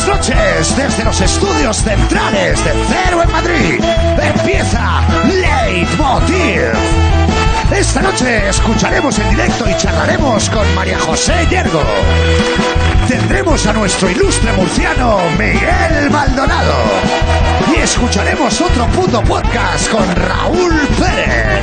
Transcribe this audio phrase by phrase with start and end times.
[0.00, 3.84] Buenas noches desde los estudios centrales de Cero en Madrid.
[4.18, 6.62] Empieza Leitmotiv.
[7.70, 11.82] Esta noche escucharemos en directo y charlaremos con María José Yergo.
[13.08, 16.76] Tendremos a nuestro ilustre murciano Miguel Maldonado.
[17.76, 21.62] Y escucharemos otro puto podcast con Raúl Pérez.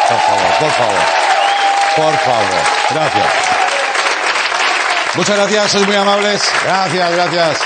[0.07, 0.99] Por favor, por favor.
[1.97, 2.61] Por favor.
[2.93, 3.25] Gracias.
[5.15, 6.41] Muchas gracias, sois muy amables.
[6.63, 7.59] Gracias, gracias.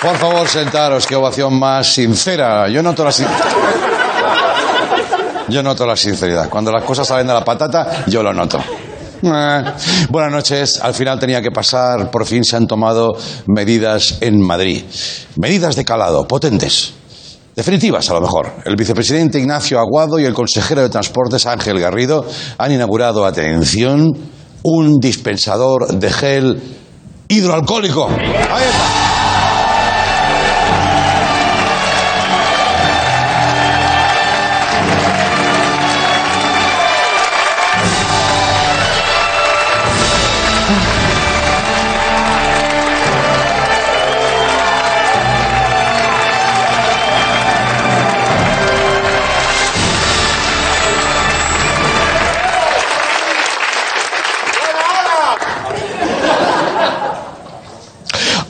[0.00, 1.08] Por favor, sentaros.
[1.08, 2.68] Qué ovación más sincera.
[2.68, 3.46] Yo noto la sinceridad.
[5.48, 6.48] Yo noto la sinceridad.
[6.48, 8.60] Cuando las cosas salen de la patata, yo lo noto.
[9.22, 9.64] Eh.
[10.08, 10.80] Buenas noches.
[10.80, 12.12] Al final tenía que pasar.
[12.12, 13.16] Por fin se han tomado
[13.46, 14.84] medidas en Madrid.
[15.34, 16.94] Medidas de calado, potentes.
[17.56, 18.52] Definitivas, a lo mejor.
[18.66, 22.26] El vicepresidente Ignacio Aguado y el consejero de Transportes Ángel Garrido
[22.58, 24.12] han inaugurado, atención,
[24.62, 26.62] un dispensador de gel
[27.28, 28.10] hidroalcohólico.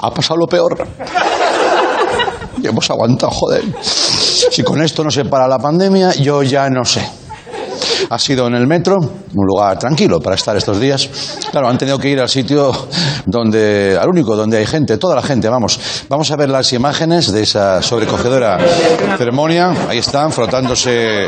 [0.06, 0.76] Ha pasado lo peor.
[2.62, 3.62] Y hemos aguantado, joder.
[3.82, 7.06] Si con esto no se para la pandemia, yo ya no sé.
[8.08, 11.08] Ha sido en el metro, un lugar tranquilo para estar estos días.
[11.50, 12.72] Claro, han tenido que ir al sitio
[13.26, 15.78] donde, al único donde hay gente, toda la gente, vamos.
[16.08, 18.58] Vamos a ver las imágenes de esa sobrecogedora
[19.18, 19.74] ceremonia.
[19.88, 21.26] Ahí están, frotándose.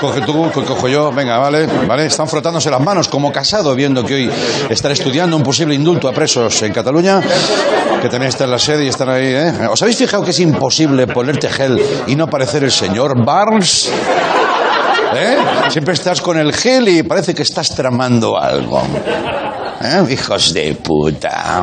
[0.00, 2.06] Coge tú, co- cojo yo, venga, vale, vale.
[2.06, 4.30] Están frotándose las manos como casado, viendo que hoy
[4.68, 7.20] están estudiando un posible indulto a presos en Cataluña,
[8.02, 9.52] que también está en la sede y están ahí, ¿eh?
[9.70, 13.90] ¿Os habéis fijado que es imposible ponerte gel y no parecer el señor Barnes?
[15.14, 15.36] ¿Eh?
[15.70, 18.82] Siempre estás con el gel y parece que estás tramando algo.
[19.82, 20.02] ¿Eh?
[20.12, 21.62] Hijos de puta.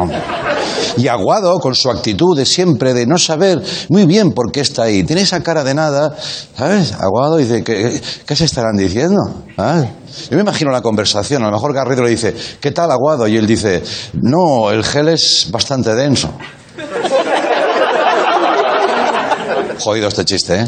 [0.97, 4.83] Y Aguado, con su actitud de siempre, de no saber muy bien por qué está
[4.83, 5.03] ahí.
[5.03, 6.15] Tiene esa cara de nada,
[6.57, 6.93] ¿sabes?
[6.93, 9.19] Aguado dice, ¿qué, se estarán diciendo?
[9.57, 11.43] Yo me imagino la conversación.
[11.43, 13.27] A lo mejor Garrido le dice, ¿qué tal Aguado?
[13.27, 13.83] Y él dice,
[14.13, 16.29] no, el gel es bastante denso.
[19.79, 20.67] Jodido este chiste, ¿eh?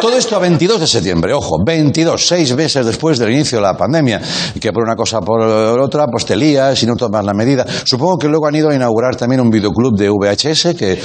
[0.00, 3.74] Todo esto a 22 de septiembre, ojo, 22, seis meses después del inicio de la
[3.74, 4.20] pandemia,
[4.60, 7.64] que por una cosa por otra, pues te lías y no tomas la medida.
[7.84, 11.00] Supongo que luego han ido a inaugurar también un videoclub de VHS que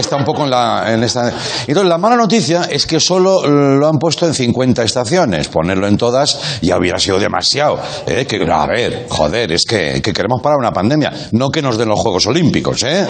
[0.00, 1.02] está un poco en, la, en.
[1.02, 5.48] Entonces, la mala noticia es que solo lo han puesto en 50 estaciones.
[5.48, 7.78] Ponerlo en todas ya hubiera sido demasiado.
[8.06, 8.26] ¿eh?
[8.26, 11.88] Que, a ver, joder, es que, que queremos parar una pandemia, no que nos den
[11.88, 13.06] los Juegos Olímpicos, ¿eh?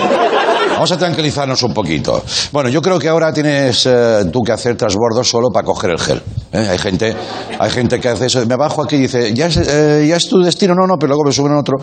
[0.79, 2.23] Vamos a tranquilizarnos un poquito.
[2.53, 5.99] Bueno, yo creo que ahora tienes eh, tú que hacer transbordo solo para coger el
[5.99, 6.23] gel.
[6.53, 6.69] ¿eh?
[6.71, 7.17] Hay gente,
[7.59, 8.47] hay gente que hace eso.
[8.47, 10.75] Me bajo aquí y dice, ¿ya es, eh, ya es tu destino?
[10.75, 11.79] No, no, pero luego me suben otro.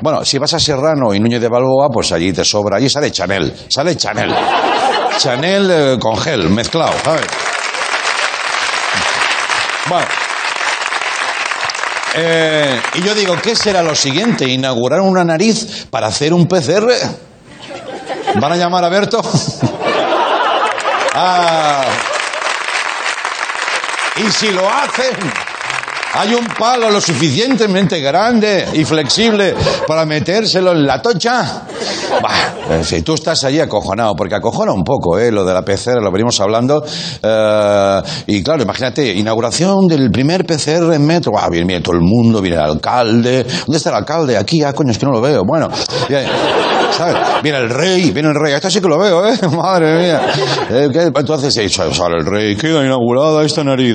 [0.00, 2.76] Bueno, si vas a Serrano y Núñez de Balboa, pues allí te sobra.
[2.76, 3.54] Allí sale Chanel.
[3.68, 4.34] Sale Chanel.
[5.18, 7.26] Chanel eh, con gel, mezclado, ¿sabes?
[9.88, 10.06] Bueno.
[12.14, 14.46] Eh, y yo digo, ¿qué será lo siguiente?
[14.46, 16.92] ¿Inaugurar una nariz para hacer un PCR?
[18.40, 19.22] ¿Van a llamar a Berto?
[21.14, 21.84] ah.
[24.16, 25.16] Y si lo hacen,
[26.14, 29.54] hay un palo lo suficientemente grande y flexible
[29.86, 31.62] para metérselo en la tocha.
[32.22, 35.32] Bah, en fin, tú estás allí acojonado, porque acojona un poco, ¿eh?
[35.32, 36.84] Lo de la PCR, lo venimos hablando.
[37.22, 41.32] Eh, y claro, imagínate, inauguración del primer PCR en metro.
[41.38, 43.44] Ah, viene, todo el mundo, viene el alcalde.
[43.44, 44.36] ¿Dónde está el alcalde?
[44.36, 45.42] Aquí, ah, coño, es que no lo veo.
[45.46, 45.70] Bueno,
[46.96, 47.16] ¿sabes?
[47.44, 48.54] El rey, viene el rey.
[48.54, 49.36] Esto sí que lo veo, ¿eh?
[49.56, 50.20] Madre mía.
[50.70, 50.88] Eh.
[51.14, 52.56] Entonces, eh, sale el rey.
[52.56, 53.94] Queda inaugurada esta nariz.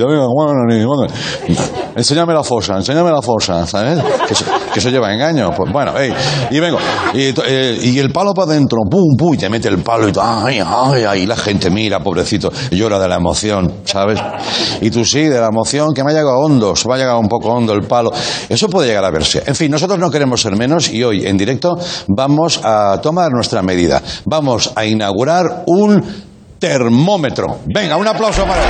[1.95, 3.99] Enséñame la fosa, enséñame la fosa, ¿sabes?
[4.71, 5.51] Que eso, lleva engaño.
[5.55, 5.93] Pues bueno,
[6.51, 6.77] y vengo.
[7.13, 10.61] Y, eh, el palo para adentro, pum, pum, y te mete el palo y ay,
[10.63, 14.19] ay, ay, la gente mira, pobrecito, llora de la emoción, ¿sabes?
[14.81, 17.19] Y tú sí, de la emoción, que me ha llegado hondo, se me ha llegado
[17.19, 18.11] un poco hondo el palo.
[18.47, 19.43] Eso puede llegar a verse.
[19.45, 21.77] En fin, nosotros no queremos ser menos y hoy, en directo,
[22.07, 24.01] vamos a a tomar nuestra medida.
[24.25, 26.03] Vamos a inaugurar un
[26.59, 27.59] termómetro.
[27.65, 28.69] Venga, un aplauso para él.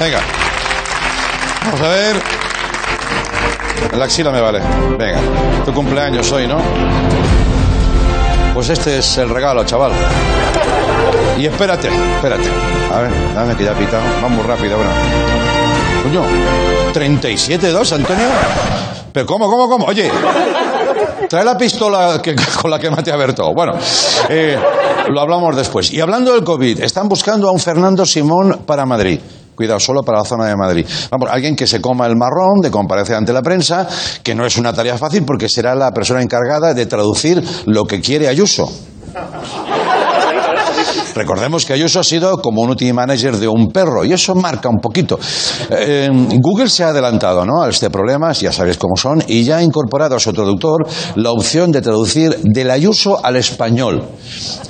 [0.00, 0.20] Venga.
[1.64, 2.22] Vamos a ver.
[3.96, 4.60] La axila me vale.
[4.98, 5.20] Venga.
[5.64, 6.58] Tu cumpleaños hoy, ¿no?
[8.54, 9.92] Pues este es el regalo, chaval.
[11.36, 12.48] Y espérate, espérate.
[12.92, 14.02] A ver, dame que ya ha pitado.
[14.22, 14.92] Vamos rápido, bueno.
[16.04, 16.22] Coño,
[16.92, 18.26] 37-2, Antonio.
[19.12, 19.84] Pero ¿cómo, cómo, cómo?
[19.86, 20.08] Oye,
[21.28, 23.52] trae la pistola que- con la que mate a Berto.
[23.52, 23.72] Bueno,
[24.28, 24.56] eh,
[25.08, 25.92] lo hablamos después.
[25.92, 29.18] Y hablando del COVID, están buscando a un Fernando Simón para Madrid.
[29.54, 30.86] Cuidado, solo para la zona de Madrid.
[31.10, 33.86] Vamos, alguien que se coma el marrón, de comparecer ante la prensa,
[34.22, 38.00] que no es una tarea fácil porque será la persona encargada de traducir lo que
[38.00, 38.70] quiere Ayuso.
[41.14, 45.18] Recordemos que Ayuso ha sido community manager de un perro y eso marca un poquito.
[45.70, 46.08] Eh,
[46.40, 47.62] Google se ha adelantado ¿no?
[47.62, 51.30] a este problema, ya sabéis cómo son, y ya ha incorporado a su traductor la
[51.30, 54.02] opción de traducir del Ayuso al español.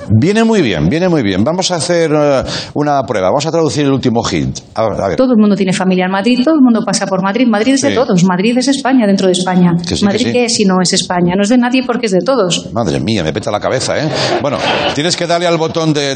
[0.09, 1.43] Viene muy bien, viene muy bien.
[1.43, 2.43] Vamos a hacer eh,
[2.75, 4.59] una prueba, vamos a traducir el último hit.
[4.75, 5.15] A ver, a ver.
[5.17, 7.47] Todo el mundo tiene familia en Madrid, todo el mundo pasa por Madrid.
[7.47, 7.95] Madrid es de Sí.
[7.95, 9.71] todos, Madrid es España dentro de España.
[9.87, 10.31] Que sí, que Madrid sí.
[10.31, 12.71] qué es si no es España, no es de nadie porque es de todos.
[12.73, 14.09] Madre mía, me peta la cabeza, ¿eh?
[14.41, 14.57] Bueno,
[14.93, 16.15] tienes que darle al botón de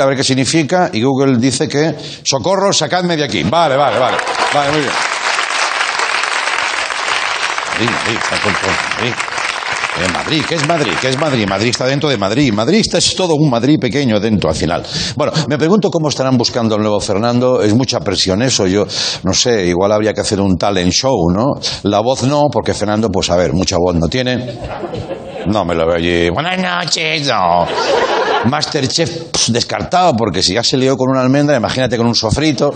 [0.00, 3.42] a ver qué significa, y Google dice que, socorro, sacadme de aquí.
[3.42, 4.16] Vale, vale, vale.
[4.54, 4.92] Vale, muy bien.
[7.72, 9.14] Madrid, Madrid, está con Madrid.
[9.98, 10.92] Eh, Madrid, ¿qué es Madrid?
[11.00, 11.46] ¿Qué es Madrid?
[11.48, 12.52] Madrid está dentro de Madrid.
[12.52, 14.82] Madrid está, es todo un Madrid pequeño dentro al final.
[15.14, 17.62] Bueno, me pregunto cómo estarán buscando al nuevo Fernando.
[17.62, 18.66] Es mucha presión eso.
[18.66, 18.86] Yo
[19.22, 21.54] no sé, igual habría que hacer un talent show, ¿no?
[21.84, 24.58] La voz no, porque Fernando, pues a ver, mucha voz no tiene.
[25.46, 26.30] No me lo veo allí.
[26.30, 27.66] Buenas noches, no.
[28.46, 32.72] Masterchef descartado, porque si ya se lió con una almendra, imagínate con un sofrito.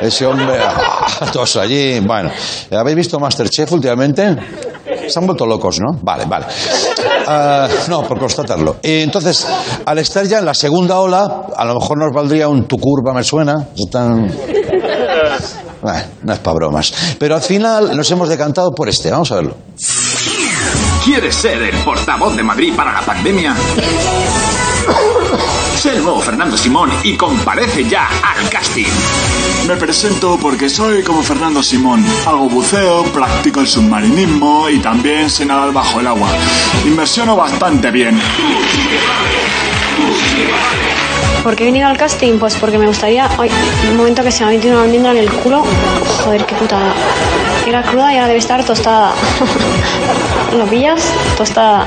[0.00, 2.00] Ese hombre, ah, todos allí.
[2.00, 2.30] Bueno,
[2.70, 4.36] ¿habéis visto Masterchef últimamente?
[5.08, 5.98] Se han vuelto locos, ¿no?
[6.02, 6.46] Vale, vale.
[7.26, 8.76] Ah, no, por constatarlo.
[8.82, 9.46] Entonces,
[9.84, 13.12] al estar ya en la segunda ola, a lo mejor nos valdría un tu curva,
[13.12, 13.68] me suena.
[16.22, 16.92] No es para bromas.
[17.18, 19.10] Pero al final nos hemos decantado por este.
[19.10, 19.56] Vamos a verlo.
[21.04, 23.54] ¿Quieres ser el portavoz de Madrid para la pandemia?
[25.76, 28.86] Sé el nuevo Fernando Simón y comparece ya al casting.
[29.68, 32.02] Me presento porque soy como Fernando Simón.
[32.26, 36.30] Hago buceo, practico el submarinismo y también sé nadar bajo el agua.
[36.86, 38.18] Inversiono bastante bien.
[41.42, 42.38] ¿Por qué he venido al casting?
[42.38, 43.28] Pues porque me gustaría.
[43.38, 43.50] Ay,
[43.90, 45.64] un momento que se me ha metido una almendra en el culo.
[46.24, 46.94] Joder, qué putada.
[47.66, 49.12] Era cruda y ahora debe estar tostada.
[50.56, 51.02] ¿Lo pillas?
[51.36, 51.86] Tostada.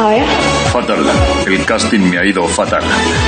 [0.00, 0.24] A ver.
[0.72, 1.04] Fatal.
[1.46, 2.82] El casting me ha ido fatal.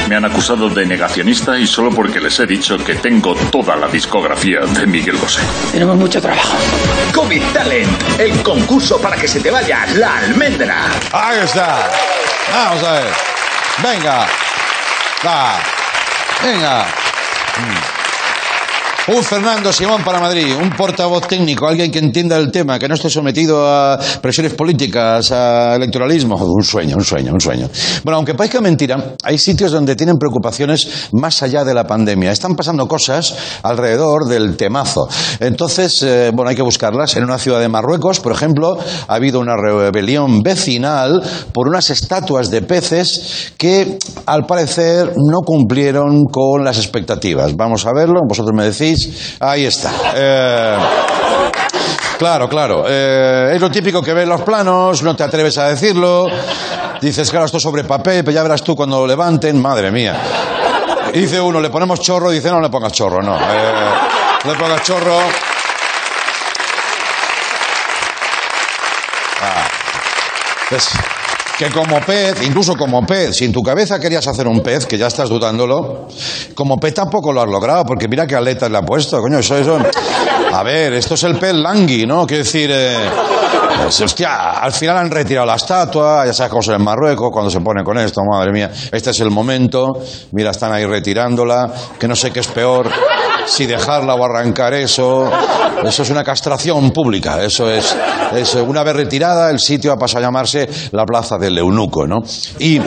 [0.09, 3.89] Me han acusado de negacionista y solo porque les he dicho que tengo toda la
[3.89, 5.43] discografía de Miguel Bosé.
[5.71, 6.57] Tenemos mucho trabajo.
[7.15, 10.87] COVID Talent, el concurso para que se te vaya la almendra.
[11.13, 11.91] Ahí está.
[12.53, 13.13] Vamos a ver.
[13.83, 14.27] Venga.
[15.25, 15.59] Va.
[16.43, 16.85] Venga.
[16.85, 17.96] Mm.
[19.09, 22.97] Un Fernando Simón para Madrid, un portavoz técnico, alguien que entienda el tema, que no
[22.97, 26.35] esté sometido a presiones políticas, a electoralismo.
[26.35, 27.71] Un sueño, un sueño, un sueño.
[28.03, 32.33] Bueno, aunque parezca mentira, hay sitios donde tienen preocupaciones más allá de la pandemia.
[32.33, 35.09] Están pasando cosas alrededor del temazo.
[35.39, 37.15] Entonces, eh, bueno, hay que buscarlas.
[37.15, 38.77] En una ciudad de Marruecos, por ejemplo,
[39.07, 41.23] ha habido una rebelión vecinal
[41.53, 47.55] por unas estatuas de peces que, al parecer, no cumplieron con las expectativas.
[47.55, 48.96] Vamos a verlo, vosotros me decís.
[49.41, 49.91] Ahí está.
[50.15, 50.77] Eh,
[52.19, 52.85] Claro, claro.
[52.89, 56.27] Eh, es lo típico que ves los planos, no te atreves a decirlo.
[57.01, 59.61] Dices, claro, esto es sobre papel, pero ya verás tú cuando lo levanten.
[59.61, 60.17] Madre mía.
[61.13, 63.37] Dice uno, le ponemos chorro, dice, no le pongas chorro, no.
[63.37, 63.73] Eh,
[64.45, 65.19] no le pongas chorro.
[69.43, 69.69] Ah.
[70.71, 70.89] Pues,
[71.59, 74.99] que como pez, incluso como pez, si en tu cabeza querías hacer un pez, que
[74.99, 76.07] ya estás dudándolo,
[76.55, 79.57] como pez tampoco lo has logrado, porque mira qué aletas le ha puesto, coño, eso,
[79.57, 79.79] eso.
[80.53, 82.27] A ver, esto es el pez langui, ¿no?
[82.27, 83.09] Quiero decir, eh,
[83.83, 87.61] pues, hostia, al final han retirado la estatua, ya sabes cómo en Marruecos cuando se
[87.61, 89.99] pone con esto, madre mía, este es el momento,
[90.33, 92.91] mira, están ahí retirándola, que no sé qué es peor,
[93.47, 95.31] si dejarla o arrancar eso,
[95.85, 97.97] eso es una castración pública, eso es,
[98.35, 102.23] es una vez retirada, el sitio ha pasado a llamarse la Plaza del Eunuco, ¿no?
[102.59, 102.81] Y,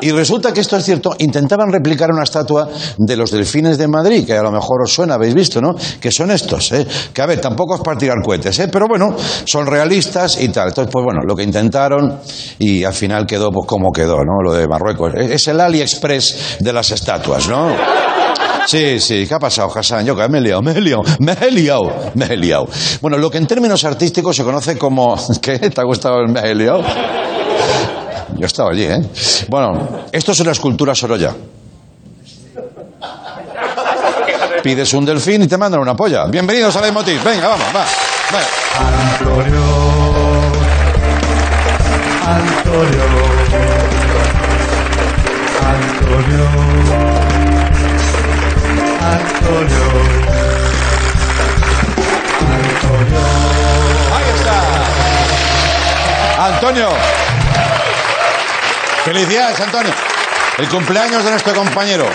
[0.00, 4.26] y resulta que esto es cierto, intentaban replicar una estatua de los delfines de Madrid,
[4.26, 5.74] que a lo mejor os suena, habéis visto, ¿no?
[6.00, 6.86] Que son estos, ¿eh?
[7.12, 8.68] Que a ver, tampoco es para tirar cohetes, ¿eh?
[8.68, 10.68] Pero bueno, son realistas y tal.
[10.68, 12.20] Entonces, pues bueno, lo que intentaron
[12.58, 14.42] y al final quedó pues como quedó, ¿no?
[14.42, 15.12] Lo de Marruecos.
[15.16, 18.21] Es el AliExpress de las estatuas, ¿no?
[18.66, 20.06] Sí, sí, ¿qué ha pasado, Hassan?
[20.06, 22.66] Yo que me he liado, me he liado, me he liado, me he liado.
[23.00, 25.16] Bueno, lo que en términos artísticos se conoce como...
[25.42, 25.58] ¿Qué?
[25.58, 26.82] ¿Te ha gustado el me he liado?
[28.38, 29.00] Yo estaba allí, ¿eh?
[29.48, 31.34] Bueno, esto es una escultura Sorolla.
[34.62, 36.26] pides un delfín y te mandan una polla.
[36.26, 37.22] Bienvenidos a Leitmotiv.
[37.24, 37.80] Venga, vamos, va.
[37.80, 38.40] va.
[39.18, 39.60] Antonio.
[42.24, 43.02] Antonio.
[45.60, 47.41] Antonio.
[49.02, 49.84] Antonio.
[52.54, 53.22] Antonio.
[54.14, 54.56] Ahí está.
[56.46, 56.88] Antonio.
[59.04, 59.92] Felicidades, Antonio.
[60.58, 62.06] El cumpleaños de nuestro compañero.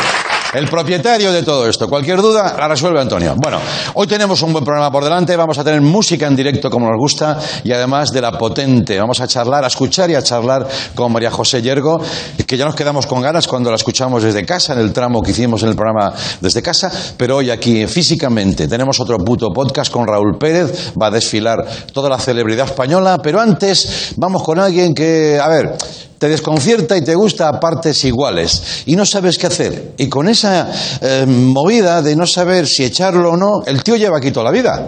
[0.57, 1.87] El propietario de todo esto.
[1.87, 3.35] Cualquier duda la resuelve Antonio.
[3.37, 3.59] Bueno,
[3.93, 5.35] hoy tenemos un buen programa por delante.
[5.35, 8.97] Vamos a tener música en directo como nos gusta y además de la potente.
[8.97, 12.01] Vamos a charlar, a escuchar y a charlar con María José Yergo,
[12.47, 15.29] que ya nos quedamos con ganas cuando la escuchamos desde casa, en el tramo que
[15.29, 16.11] hicimos en el programa
[16.41, 16.91] desde casa.
[17.17, 20.91] Pero hoy aquí físicamente tenemos otro puto podcast con Raúl Pérez.
[20.99, 23.19] Va a desfilar toda la celebridad española.
[23.21, 25.77] Pero antes vamos con alguien que, a ver,
[26.17, 29.93] te desconcierta y te gusta a partes iguales y no sabes qué hacer.
[29.97, 34.17] Y con esa eh, movida de no saber si echarlo o no, el tío lleva
[34.17, 34.87] aquí toda la vida.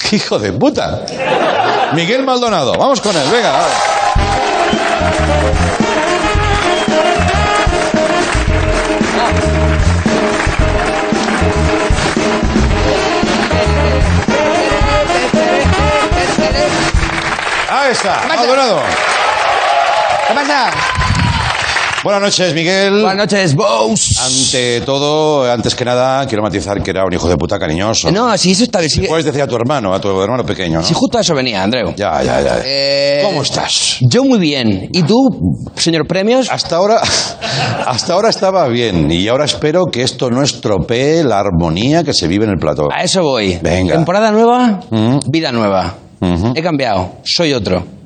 [0.12, 1.06] ¡Hijo de puta!
[1.94, 3.52] Miguel Maldonado, vamos con él, venga.
[3.52, 3.66] va.
[17.72, 18.82] Ahí está, Maldonado.
[20.28, 20.89] ¿Qué pasa?
[22.02, 23.02] Buenas noches, Miguel.
[23.02, 24.18] Buenas noches, Bows.
[24.24, 28.10] Ante todo, antes que nada, quiero matizar que era un hijo de puta cariñoso.
[28.10, 28.88] No, si eso está bien.
[28.90, 30.84] Si, Puedes decir a tu hermano, a tu hermano pequeño, ¿no?
[30.86, 31.92] si justo a eso venía, Andreu.
[31.96, 32.60] Ya, ya, ya.
[32.64, 33.98] Eh, ¿Cómo estás?
[34.00, 34.88] Yo muy bien.
[34.94, 35.14] ¿Y tú,
[35.76, 36.48] señor Premios?
[36.50, 37.02] Hasta ahora,
[37.86, 42.26] hasta ahora estaba bien y ahora espero que esto no estropee la armonía que se
[42.28, 42.88] vive en el plató.
[42.90, 43.58] A eso voy.
[43.60, 43.94] Venga.
[43.94, 45.18] Temporada nueva, Mm.
[45.30, 45.96] vida nueva.
[46.20, 46.52] Ujú.
[46.56, 47.99] He cambiado, soy otro.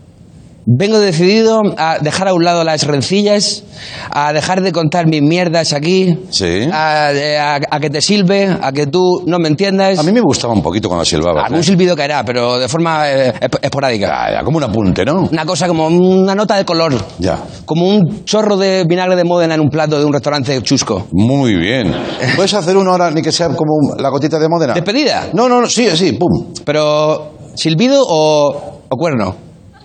[0.66, 3.64] Vengo decidido a dejar a un lado las rencillas,
[4.11, 6.68] a dejar de contar mis mierdas aquí, Sí.
[6.73, 9.99] a, a- a que te silbe, a que tú no me entiendas.
[9.99, 11.44] A mí me gustaba un poquito cuando silbaba.
[11.44, 14.06] Algún silbido caerá, pero de forma eh, esp- esporádica.
[14.28, 15.28] Ya, ya, como un apunte, ¿no?
[15.30, 16.94] Una cosa como una nota de color.
[17.18, 17.38] Ya.
[17.66, 21.09] Como un chorro de vinagre de Módena en un plato de un restaurante chusco.
[21.12, 21.94] Muy bien.
[22.37, 24.73] ¿Puedes hacer uno ahora, ni que sea como la gotita de Módena?
[24.73, 25.28] ¿Despedida?
[25.35, 26.54] No, no, no, sí, sí, pum.
[26.64, 29.43] Pero, ¿silbido o, o cuerno?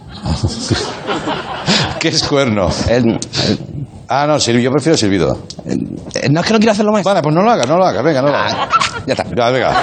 [1.99, 2.69] ¿Qué es cuerno?
[4.11, 5.37] Ah, no, yo prefiero silbido.
[5.65, 7.03] eh, no es que no quiero hacerlo más.
[7.03, 8.53] Vale, pues no lo hagas, no lo hagas, venga, no lo hagas.
[8.57, 8.69] Ah,
[9.05, 9.25] ya está.
[9.35, 9.73] Ya, venga.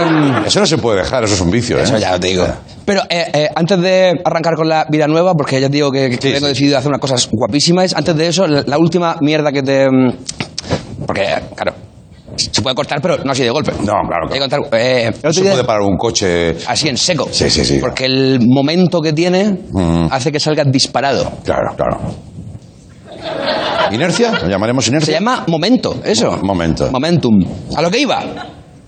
[0.00, 1.82] Em, Eso no se puede dejar, eso es un vicio, ¿eh?
[1.82, 2.46] Eso ya te digo.
[2.84, 6.08] Pero eh, eh, antes de arrancar con la vida nueva, porque ya te digo que,
[6.10, 6.46] que Sí, tengo sí.
[6.46, 9.88] decidido hacer unas cosas guapísimas, antes de eso, la, la última mierda que te...
[9.88, 10.12] mm,
[11.06, 11.74] Porque, claro,
[12.36, 13.72] se puede cortar, pero no así de golpe.
[13.80, 16.56] No, claro, Hay que eh, No se puede parar un coche.
[16.66, 17.28] Así en seco.
[17.30, 17.78] Sí, sí, sí.
[17.80, 20.06] Porque el momento que tiene Mm.
[20.10, 21.30] hace que salga disparado.
[21.44, 21.98] Claro, claro.
[23.92, 24.32] ¿Inercia?
[24.42, 25.06] ¿Lo llamaremos inercia?
[25.06, 26.30] Se llama momento, eso.
[26.32, 26.90] Mo- momento.
[26.90, 27.34] Momentum.
[27.76, 28.22] A lo que iba.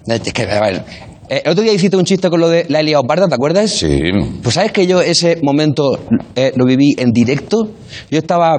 [0.07, 0.85] Es que, a ver,
[1.29, 3.71] eh, el otro día hiciste un chiste con lo de la Elia ¿te acuerdas?
[3.71, 4.01] Sí.
[4.43, 5.99] Pues sabes que yo ese momento
[6.37, 7.69] eh, lo viví en directo.
[8.11, 8.57] Yo estaba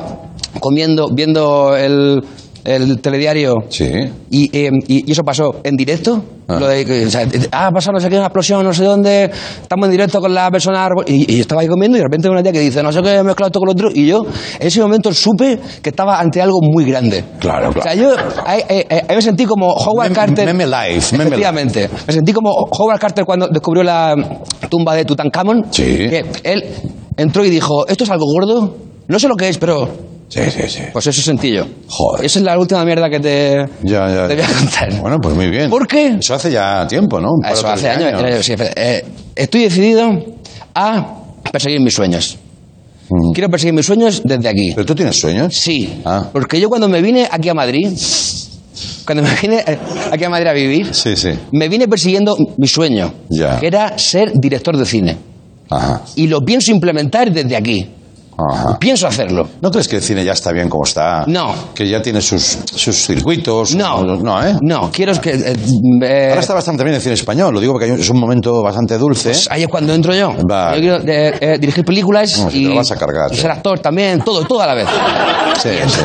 [0.60, 2.22] comiendo, viendo el,
[2.66, 3.90] el telediario Sí.
[4.30, 6.24] y, eh, y- y eso pasó en directo.
[6.48, 6.58] Ah.
[6.60, 9.32] Lo de o sea, ah, ha pasado no sé qué, una explosión, no sé dónde.
[9.62, 10.90] Estamos en directo con la persona.
[11.08, 13.02] Y, y yo estaba ahí comiendo y de repente una tía que dice, no sé
[13.02, 13.90] qué, he mezclado esto con lo otro.
[13.94, 14.24] Y yo,
[14.60, 17.24] en ese momento supe que estaba ante algo muy grande.
[17.40, 17.98] Claro, O sea, claro.
[18.02, 18.16] yo
[18.46, 20.46] ahí, ahí- ahí me sentí como Howard Carter.
[20.46, 21.90] meme life, meme Efectivamente.
[22.08, 24.14] Me sentí como Howard Carter cuando descubrió la
[24.70, 25.68] tumba de Tutankamón.
[25.72, 25.84] Sí.
[25.84, 26.64] Que él
[27.16, 28.76] entró y dijo, ¿esto es algo gordo?
[29.08, 29.88] No sé lo que es, pero...
[30.34, 30.80] Sí, sí, sí.
[30.92, 31.66] Pues eso sentí yo.
[31.88, 32.26] Joder.
[32.26, 34.28] Esa es la última mierda que te, Ya, ya.
[34.28, 35.02] te voy a contar.
[35.02, 35.70] Bueno, pues muy bien.
[35.70, 36.16] ¿Por qué?
[36.20, 38.22] Eso hace ya tiempo, ¿no Un Eso hace años.
[38.24, 40.10] eh, sí, eh, estoy decidido
[40.74, 41.16] a
[41.52, 42.38] perseguir mis sueños.
[43.10, 43.32] Mm.
[43.34, 44.72] Quiero perseguir mis sueños desde aquí.
[44.74, 45.54] ¿Pero tú tienes sueños?
[45.56, 46.02] Sí.
[46.06, 46.30] Ah.
[46.34, 47.90] Porque yo cuando me vine aquí a Madrid,
[49.06, 49.78] cuando me vine eh,
[50.12, 51.30] aquí a Madrid a vivir, Sí, sí.
[51.52, 53.60] me vine persiguiendo mi sueño, Ya.
[53.60, 55.18] que era ser director de cine.
[55.70, 56.02] Ajá.
[56.16, 57.88] Y lo pienso implementar desde aquí.
[58.38, 58.78] Ajá.
[58.80, 59.48] Pienso hacerlo.
[59.62, 61.24] ¿No crees que el cine ya está bien como está?
[61.28, 61.54] No.
[61.74, 63.76] Que ya tiene sus, sus circuitos.
[63.76, 64.04] No.
[64.04, 64.56] No, ¿eh?
[64.62, 65.32] No, quiero que...
[65.32, 65.56] eh,
[66.04, 68.98] eh, Ahora está bastante bien el cine español, lo digo porque es un momento bastante
[68.98, 69.30] dulce.
[69.30, 70.34] pues ahí es cuando entro yo.
[70.34, 73.42] Yo quiero eh, eh, dirigir películas No, y, te lo vas a cargar, y sí.
[73.42, 74.88] ser actor también, todo, todo a la vez.
[75.62, 76.02] Sí, sí.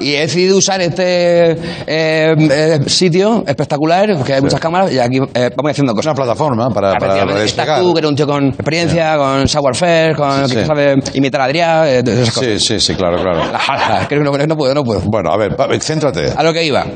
[0.00, 1.56] Y he decidido usar este eh,
[1.86, 6.06] eh, sitio espectacular, que hay muchas cámaras, y aquí vamos haciendo cosas.
[6.12, 7.44] una plataforma para, para Efectivamente.
[7.44, 10.66] Estás tú, que eres un tío con experiencia, con savoir-faire, con Sí, que sí.
[10.66, 12.48] sabe imitar a Adrián, eh, todas esas cosas.
[12.62, 13.42] Sí, sí, sí, claro, claro.
[14.08, 15.00] Creo que no, no puedo, no puedo.
[15.00, 16.32] Bueno, a ver, céntrate.
[16.36, 16.86] A lo que iba.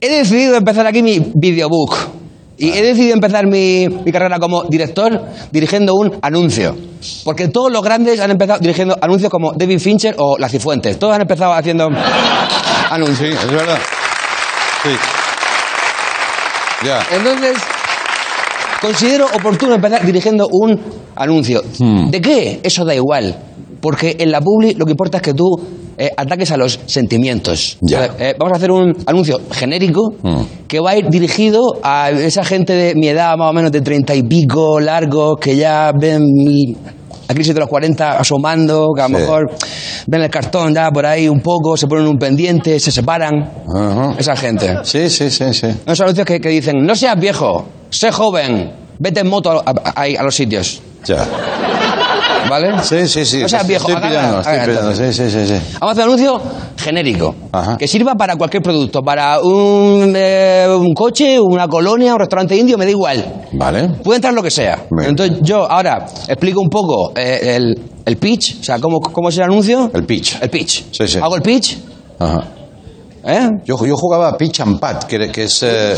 [0.00, 1.96] He decidido empezar aquí mi videobook.
[2.56, 6.76] Y he decidido empezar mi, mi carrera como director dirigiendo un anuncio.
[7.24, 10.98] Porque todos los grandes han empezado dirigiendo anuncios como David Fincher o La Cifuentes.
[10.98, 11.96] Todos han empezado haciendo Sí,
[12.90, 13.34] anuncios.
[13.44, 13.78] es verdad.
[14.84, 14.90] Sí.
[16.86, 17.00] Ya.
[17.10, 17.56] Entonces,
[18.80, 20.78] considero oportuno empezar dirigiendo un
[21.16, 21.62] anuncio.
[21.78, 22.10] Hmm.
[22.10, 22.60] ¿De qué?
[22.62, 23.36] Eso da igual.
[23.80, 25.46] Porque en la publi lo que importa es que tú
[25.96, 27.76] eh, ataques a los sentimientos.
[27.80, 28.06] Ya.
[28.18, 30.42] Eh, vamos a hacer un anuncio genérico Hmm.
[30.66, 33.80] que va a ir dirigido a esa gente de mi edad, más o menos de
[33.80, 36.24] treinta y pico, largos, que ya ven
[37.28, 39.22] la crisis de los 40 asomando, que a lo Sí.
[39.22, 39.50] mejor
[40.06, 43.50] ven el cartón ya por ahí un poco, se ponen un pendiente, se separan.
[43.74, 44.14] Ajá.
[44.18, 44.76] Esa gente.
[44.82, 45.68] Sí, sí, sí, sí.
[45.86, 47.64] Unos anuncios que, que dicen, no seas viejo,
[47.94, 50.80] sé joven, vete en moto a, a- a- a los sitios.
[51.04, 51.26] Ya.
[52.48, 52.82] ¿Vale?
[52.82, 53.38] Sí, sí, sí.
[53.40, 53.88] No seas viejo.
[53.88, 54.94] Estoy pillando, estoy pillando.
[54.94, 55.54] Sí, sí, sí, sí.
[55.80, 56.42] Vamos a hacer un anuncio
[56.76, 57.76] genérico, Ajá.
[57.78, 62.76] que sirva para cualquier producto, para un, eh, un coche, una colonia, un restaurante indio,
[62.76, 63.46] me da igual.
[63.52, 63.88] Vale.
[64.02, 64.84] Puede entrar lo que sea.
[64.90, 65.10] Bien.
[65.10, 67.74] Entonces yo ahora explico un poco eh, el,
[68.04, 69.90] el pitch, o sea, cómo, cómo es el anuncio.
[69.94, 70.36] El pitch.
[70.42, 70.84] El pitch.
[70.92, 71.18] Sí, sí.
[71.22, 71.78] Hago el pitch,
[72.18, 72.44] Ajá.
[73.26, 73.48] ¿Eh?
[73.64, 75.62] Yo, yo jugaba pitch and pat, que, que es...
[75.62, 75.96] eh,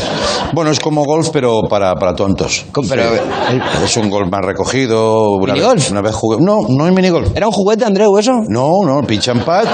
[0.53, 2.65] bueno, es como golf, pero para, para tontos.
[2.89, 3.59] Pero- Sí.
[3.83, 5.31] Es un golf más recogido.
[5.31, 5.75] Una ¿Minigolf?
[5.75, 6.37] Vez, una vez jugué...
[6.43, 7.35] No, no es minigolf.
[7.35, 8.31] ¿Era un juguete, Andreu, eso?
[8.47, 9.67] No, no, pitch and pat,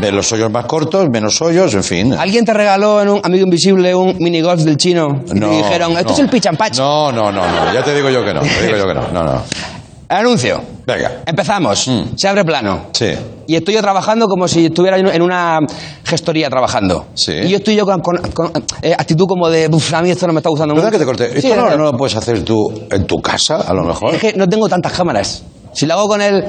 [0.00, 2.14] de los hoyos más cortos, menos hoyos, en fin.
[2.14, 5.20] ¿Alguien te regaló en un amigo invisible un minigolf del chino?
[5.26, 6.12] Y te dijeron, esto no.
[6.14, 6.78] es el pitch and patch.
[6.78, 9.08] No, no, no, no, ya te digo yo que no, te digo yo que no,
[9.12, 9.42] no, no.
[10.18, 10.60] Anuncio.
[10.86, 11.86] Venga, Empezamos.
[11.86, 12.16] Mm.
[12.16, 12.86] Se abre plano.
[12.92, 13.12] sí,
[13.46, 15.60] Y estoy yo trabajando como si estuviera en una
[16.04, 17.06] gestoría trabajando.
[17.14, 17.32] Sí.
[17.32, 18.50] Y yo estoy yo con, con- con,
[18.82, 20.98] eh, actitud como de, "Uf, a mí esto no me está gustando ¿verdad mucho.
[20.98, 21.40] que te corté?
[21.40, 24.14] Sí, ¿Esto no, lo puedes hacer tú en tu casa, a lo mejor?
[24.14, 25.42] Es que no tengo tantas cámaras.
[25.72, 26.44] Si lo hago con el,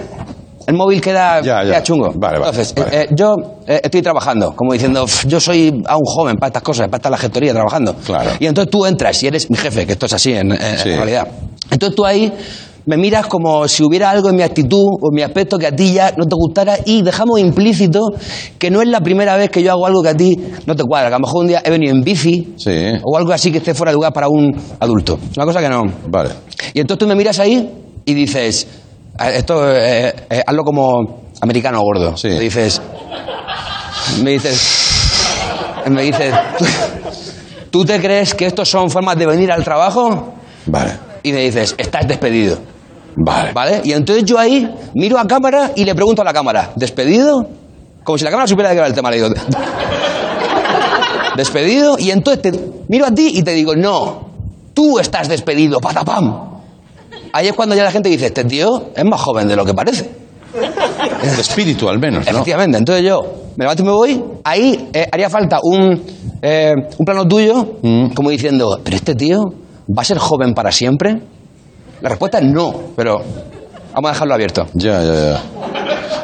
[0.65, 1.69] el móvil queda, Ya, ya.
[1.69, 2.11] queda chungo.
[2.15, 2.97] Vale, vale, Entonces, vale.
[2.97, 3.35] eh, eh, yo
[3.67, 7.09] eh, estoy trabajando, como diciendo, "Uf, yo soy aún joven para estas cosas, para estar
[7.09, 7.93] en la gestoría trabajando.
[8.03, 8.31] Claro.
[8.39, 10.89] Y entonces tú entras y eres mi jefe, que esto es así en, en- Sí.
[10.89, 11.27] en realidad.
[11.69, 12.33] Entonces tú ahí
[12.85, 15.75] me miras como si hubiera algo en mi actitud o en mi aspecto que a
[15.75, 17.99] ti ya no te gustara y dejamos implícito
[18.57, 20.83] que no es la primera vez que yo hago algo que a ti no te
[20.83, 21.09] cuadra.
[21.09, 22.71] Que a lo mejor un día he venido en bici Sí.
[23.03, 25.19] o algo así que esté fuera de lugar para un adulto.
[25.29, 25.83] Es una cosa que no.
[26.07, 26.29] Vale.
[26.73, 27.69] Y entonces tú me miras ahí
[28.05, 28.67] y dices,
[29.19, 32.17] eh, esto, eh, eh, hazlo como americano gordo.
[32.17, 32.29] Sí.
[32.29, 32.81] Me dices,
[34.23, 34.59] me dices,
[35.89, 36.65] me dices, ¿tú,
[37.69, 40.33] tú te crees que estos son formas de venir al trabajo?
[40.65, 40.93] Vale.
[41.23, 42.57] Y me dices, estás despedido.
[43.15, 43.51] Vale.
[43.53, 43.81] ¿Vale?
[43.83, 47.47] Y entonces yo ahí miro a cámara y le pregunto a la cámara, ¿despedido?
[48.03, 49.11] Como si la cámara supiera de qué era el tema.
[49.11, 49.29] Le digo,
[51.35, 51.97] ¿despedido?
[51.99, 52.51] Y entonces te
[52.87, 54.29] miro a ti y te digo, no,
[54.73, 56.49] tú estás despedido, patapam.
[57.33, 59.73] Ahí es cuando ya la gente dice, este tío es más joven de lo que
[59.73, 60.09] parece.
[61.23, 62.31] El espíritu, al menos, ¿no?
[62.31, 62.77] Efectivamente.
[62.77, 63.21] Entonces yo
[63.55, 64.23] me levanto y me voy.
[64.43, 66.01] Ahí eh, haría falta un,
[66.41, 68.09] eh, un plano tuyo, Mm.
[68.13, 69.37] como diciendo, ¿pero este tío
[69.97, 71.21] va a ser joven para siempre?
[72.01, 73.21] La respuesta es no, pero
[73.93, 74.67] vamos a dejarlo abierto.
[74.73, 75.80] Ya, ya, ya.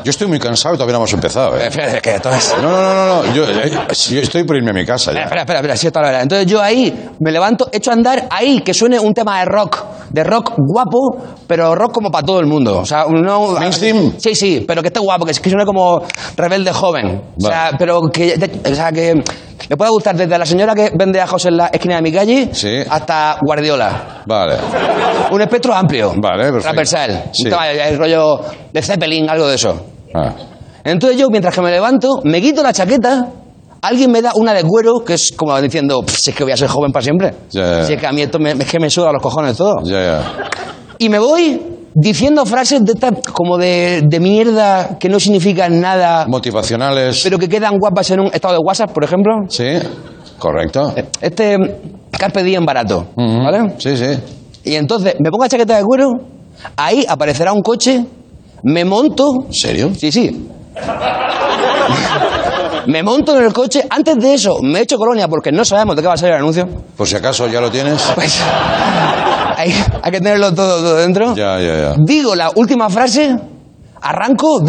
[0.08, 1.68] Yo estoy muy cansado y todavía no hemos empezado, ¿eh?
[1.68, 2.18] Espera, que
[2.62, 3.34] No, no, no, no, no.
[3.34, 3.70] Yo, eh,
[4.10, 5.24] yo estoy por irme a mi casa ya.
[5.24, 6.22] Espera, espera, espera, sí, está la verdad.
[6.24, 9.84] Entonces yo ahí me levanto, echo a andar ahí, que suene un tema de rock,
[10.10, 12.80] de rock guapo, pero rock como para todo el mundo.
[12.80, 13.48] O sea, no...
[13.60, 14.14] ¿Mainstream?
[14.18, 16.02] Sí, sí, pero que esté guapo, que, que suene como
[16.38, 17.24] rebelde joven.
[17.38, 19.14] O sea, pero que, de- o sea, que
[19.70, 22.50] me pueda gustar desde la señora que vende ajos en la esquina de mi calle
[22.54, 22.78] Sí.
[22.90, 24.24] hasta Guardiola.
[24.26, 24.56] Vale.
[25.32, 26.14] Un espectro amplio.
[26.16, 26.62] Vale, perfecto.
[26.62, 27.24] Transversal.
[27.34, 27.44] Sí.
[27.44, 28.40] Un tema, el rollo
[28.72, 29.86] de Zeppelin, algo de eso.
[30.14, 30.34] Ah.
[30.84, 33.28] Entonces yo, mientras que me levanto, me quito la chaqueta,
[33.82, 36.54] alguien me da una de cuero, que es como diciendo, "Pff, si es que voy
[36.54, 37.34] a ser joven para siempre.
[37.52, 37.84] Ya.
[37.84, 39.76] Si es que a mí esto me, es que me suda los cojones todo.
[40.98, 41.62] Y me voy
[41.94, 47.22] diciendo frases de esta, como de, de mierda que no significan nada, Motivacionales.
[47.24, 49.34] pero que quedan guapas en un estado de WhatsApp, por ejemplo.
[49.50, 49.66] Sí,
[50.40, 50.94] correcto.
[51.22, 51.58] Este
[52.12, 53.44] Carpe Diem barato, Ujú.
[53.44, 53.74] ¿vale?
[53.80, 54.06] Sí, sí.
[54.64, 56.12] Y entonces me pongo la chaqueta de cuero,
[56.76, 58.06] ahí aparecerá un coche,
[58.64, 59.92] me monto, ¿En serio?
[59.96, 60.48] Sí, sí.
[62.88, 63.86] Me monto en el coche.
[63.90, 66.40] Antes de eso, me echo colonia porque no sabemos de qué va a salir el
[66.42, 66.68] anuncio.
[66.96, 68.02] Por si acaso ya lo tienes.
[68.16, 68.40] Pues
[69.58, 71.36] hay, hay que tenerlo todo, todo dentro.
[71.36, 71.96] Ya, ya, ya.
[71.98, 73.36] Digo la última frase,
[74.02, 74.62] arranco,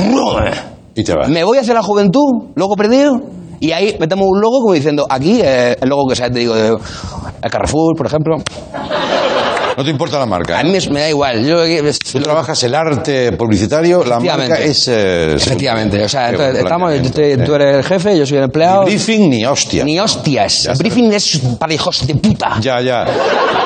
[0.95, 1.29] Y te vas.
[1.29, 3.21] me voy hacia la juventud, logo perdido,
[3.61, 6.55] y ahí metemos un logo como diciendo, aquí, eh, el logo que sea, te digo,
[6.55, 8.37] de el Carrefour, por ejemplo.
[9.79, 10.59] No te importa la marca.
[10.59, 10.65] A ¿eh?
[10.65, 11.47] mí me, me da igual.
[11.47, 11.63] Yo,
[12.11, 14.89] Tú trabajas el arte publicitario, la marca es...
[14.89, 16.03] eh, Efectivamente.
[16.03, 17.39] O sea, entonces, estamos, eh.
[17.47, 18.83] tú eres el jefe, yo soy el empleado.
[18.83, 19.85] Ni briefing ni hostia.
[19.85, 20.67] Ni hostias.
[20.67, 22.57] El briefing es para hijos de puta.
[22.61, 23.07] Ya, ya.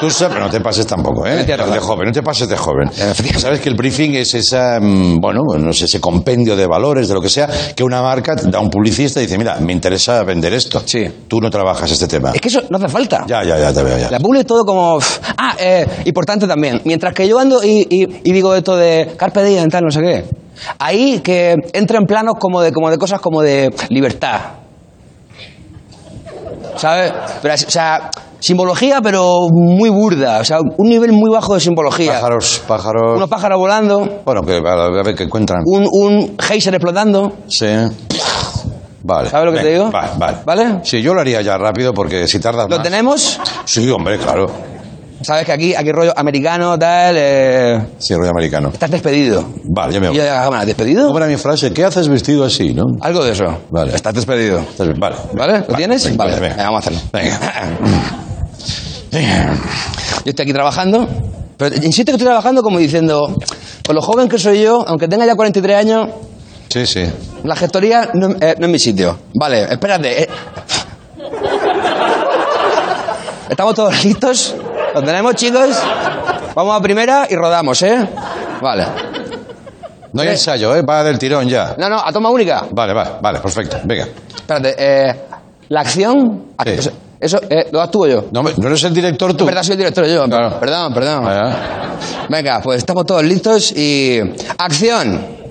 [0.00, 1.46] Tú sabes, pero no te pases tampoco, ¿eh?
[1.48, 1.66] No.
[1.72, 2.90] De joven, no te pases de joven.
[3.38, 7.14] Sabes que el briefing es esa, mm, bueno, no sé, ese compendio de valores, de
[7.14, 10.22] lo que sea, que una marca da a un publicista y dice, mira, me interesa
[10.24, 10.82] vender esto.
[10.84, 11.08] Sí.
[11.26, 12.32] Tú no trabajas este tema.
[12.34, 13.24] Es que eso no hace falta.
[13.26, 14.10] Ya, ya, ya, te veo ya.
[14.10, 14.98] La publi es todo como...
[15.38, 16.80] Ah, eh, importante también.
[16.84, 20.00] Mientras que yo ando y, y- y digo esto de Carpe Diem, tal, no sé
[20.00, 20.24] qué.
[20.78, 24.40] Ahí que entra en planos como de, como de cosas como de libertad.
[26.76, 27.12] ¿Sabes?
[27.42, 28.10] Pero, o sea,
[28.40, 30.38] simbología, pero muy burda.
[30.40, 32.12] O sea, un nivel muy bajo de simbología.
[32.14, 33.16] Pájaros, pájaros.
[33.16, 35.62] Unos pájaros volando, Bueno, que a ver qué encuentran.
[35.66, 37.32] un, un geyser explotando.
[37.48, 37.66] Sí.
[39.04, 39.28] Vale.
[39.30, 39.90] ¿Sabes lo que te digo?
[39.90, 40.36] Vale, vale.
[40.44, 40.80] ¿Vale?
[40.84, 42.84] Sí, yo lo haría ya rápido porque si tardas ¿Lo más.
[42.84, 43.40] tenemos?
[43.64, 44.46] Sí, hombre, claro.
[45.22, 47.14] Sabes que aquí, aquí rollo americano, tal.
[47.18, 48.70] eh, Sí, rollo americano.
[48.72, 49.44] estás despedido.
[49.64, 50.18] Vale, ya me Y voy.
[50.18, 51.06] yo, bueno, ¿despedido?
[51.06, 51.72] ¿Cómo era mi frase?
[51.72, 52.84] ¿Qué haces vestido así, no?
[53.00, 53.44] Algo de eso.
[53.70, 53.94] Vale.
[53.94, 54.58] Estás despedido.
[54.60, 55.16] Estás bien, Vale.
[55.34, 55.64] ¿Vale?
[55.68, 56.04] ¿Lo tienes?
[56.04, 56.56] venga, vale, venga.
[56.56, 57.00] venga, vamos a hacerlo.
[57.12, 57.38] Venga.
[60.24, 61.06] Yo estoy aquí trabajando,
[61.56, 63.34] pero insisto que estoy trabajando como diciendo,
[63.86, 66.08] con lo joven que soy yo, aunque tenga ya 43 años,
[66.68, 67.04] Sí, sí.
[67.44, 69.18] la gestoría no, eh, no es mi sitio.
[69.34, 70.22] Vale, espérate.
[70.22, 70.28] eh.
[73.50, 74.54] ¿Estamos todos listos?
[74.94, 75.70] ¿Lo tenemos, chicos?
[76.54, 78.08] Vamos a primera y rodamos, ¿eh?
[78.60, 78.84] Vale.
[80.12, 80.32] No hay Eh.
[80.32, 80.82] ensayo, ¿eh?
[80.82, 81.74] Va del tirón ya.
[81.78, 82.64] No, no, a toma única.
[82.70, 83.78] Vale, vale, vale, perfecto.
[83.84, 84.06] Venga.
[84.34, 85.20] Espérate, eh,
[85.70, 86.46] la acción...
[86.64, 86.70] Sí.
[86.70, 88.24] Eso, eso, eh, lo actúo yo.
[88.32, 89.46] No, ¿no eres el director tú?
[89.46, 90.24] Verdad, soy el director yo.
[90.26, 90.58] Claro.
[90.60, 91.24] Perdón, perdón.
[92.28, 94.20] Venga, pues estamos todos listos y...
[94.58, 95.41] ¡Acción!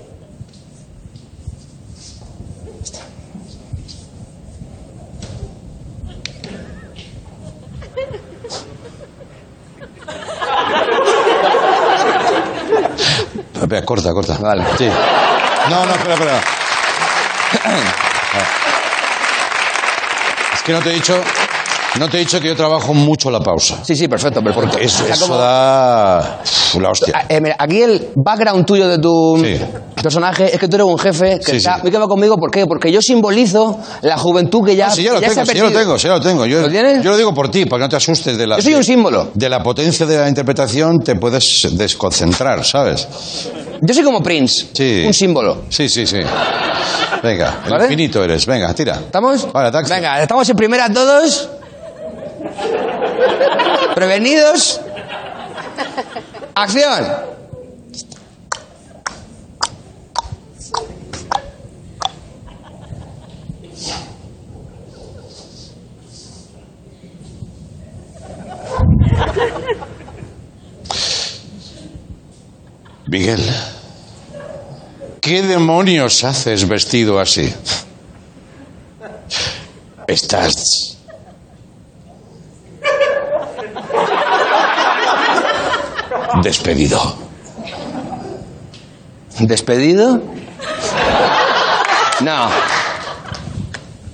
[13.92, 14.38] Corta, corta.
[14.40, 14.64] Vale.
[14.78, 14.88] Sí.
[15.70, 16.42] No, no, espera, espera.
[20.54, 21.20] Es que no te he dicho...
[22.00, 23.80] No te he dicho que yo trabajo mucho la pausa.
[23.84, 24.78] Sí, sí, perfecto, perfecto.
[24.78, 26.40] Eso, O sea, eso como- da...
[26.42, 27.26] Uf, la hostia.
[27.28, 29.60] Eh, mira, aquí el background tuyo de tu Sí.
[30.02, 31.82] personaje es que tú eres un jefe que Sí, está sí.
[31.82, 32.38] muy quedado conmigo.
[32.38, 32.66] ¿Por qué?
[32.66, 35.64] Porque yo simbolizo la juventud que ya, sí, ya lo se tengo, ha sí, ya
[35.64, 35.80] lo perdido.
[35.82, 36.46] tengo, ya lo tengo.
[36.46, 37.04] Yo, ¿Lo tienes?
[37.04, 38.56] yo lo digo por ti, para que no te asustes de la...
[38.56, 39.32] Yo soy un símbolo.
[39.34, 43.06] De la potencia de la interpretación te puedes desconcentrar, ¿sabes?
[43.82, 45.04] Yo soy como Prince, Sí.
[45.08, 45.64] un símbolo.
[45.70, 46.20] Sí, sí, sí.
[47.24, 47.84] Venga, el ¿Vale?
[47.86, 48.46] infinito eres.
[48.46, 48.96] Venga, tira.
[48.96, 49.52] ¿Estamos?
[49.52, 49.92] Taxi.
[49.94, 51.50] Venga, estamos en primera todos.
[53.96, 54.82] Prevenidos.
[56.56, 57.08] Acción.
[73.12, 73.44] Miguel,
[75.20, 77.54] ¿qué demonios haces vestido así?
[80.08, 80.98] Estás...
[86.42, 87.18] Despedido.
[89.40, 90.22] ¿Despedido?
[92.22, 92.50] No.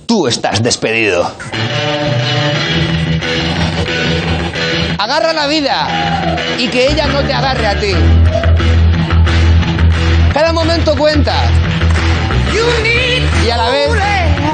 [0.06, 1.30] Tú estás despedido.
[4.98, 7.94] Agarra la vida y que ella no te agarre a ti.
[10.38, 11.34] Cada momento cuenta.
[13.44, 13.88] Y a la vez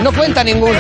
[0.01, 0.79] no cuenta ninguno.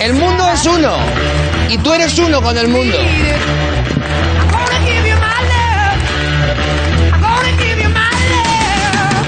[0.00, 0.96] El mundo es uno
[1.68, 2.98] y tú eres uno con el mundo.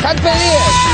[0.02, 0.89] Carpe diem.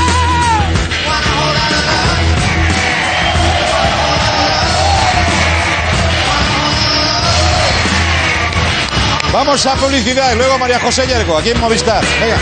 [9.37, 12.03] Vamos a publicidad y luego María José Yergo, aquí en Movistar.
[12.19, 12.37] Venga.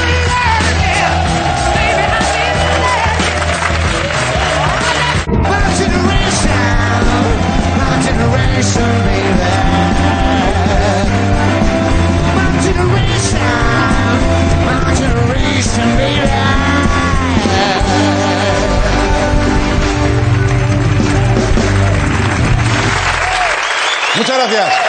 [24.16, 24.85] Muchas gracias.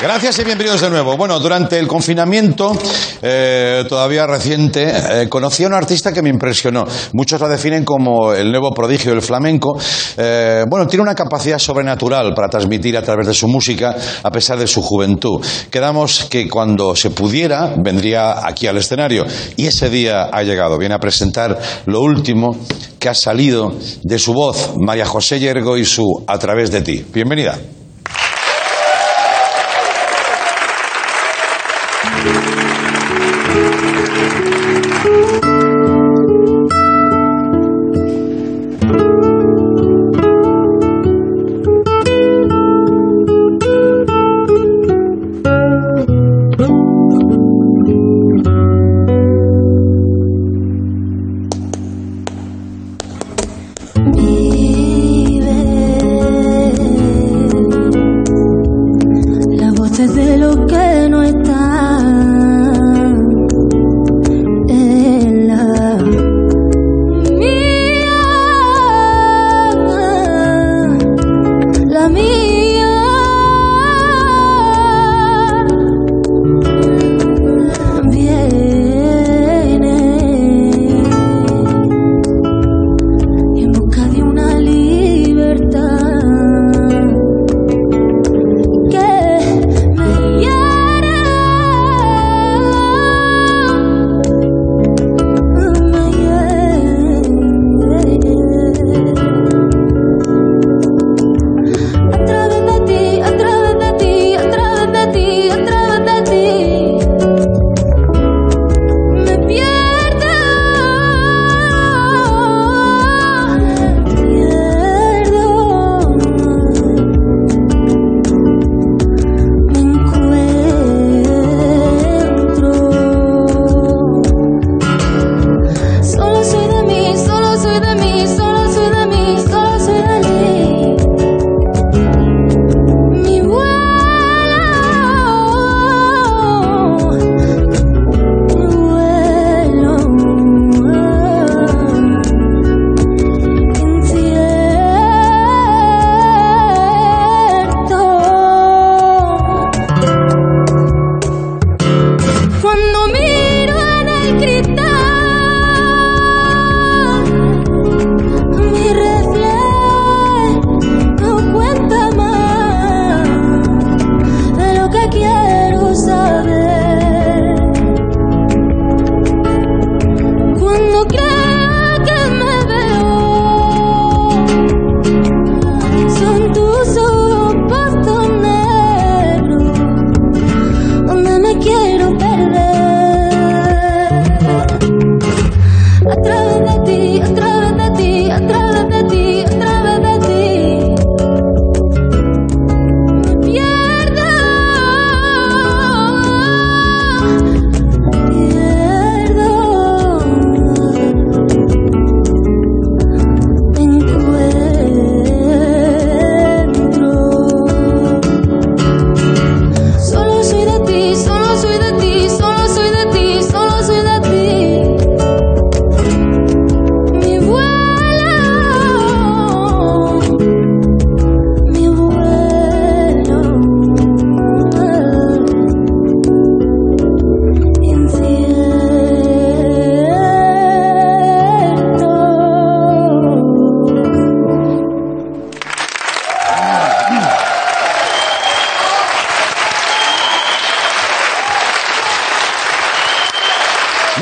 [0.00, 1.16] Gracias y bienvenidos de nuevo.
[1.16, 2.72] Bueno, durante el confinamiento,
[3.20, 6.84] eh, todavía reciente, eh, conocí a un artista que me impresionó.
[7.14, 9.76] Muchos la definen como el nuevo prodigio del flamenco.
[10.16, 14.56] Eh, bueno, tiene una capacidad sobrenatural para transmitir a través de su música, a pesar
[14.60, 15.44] de su juventud.
[15.68, 19.26] Quedamos que cuando se pudiera, vendría aquí al escenario.
[19.56, 20.78] Y ese día ha llegado.
[20.78, 22.56] Viene a presentar lo último
[23.00, 27.04] que ha salido de su voz, María José Yergo y su A través de ti.
[27.12, 27.58] Bienvenida.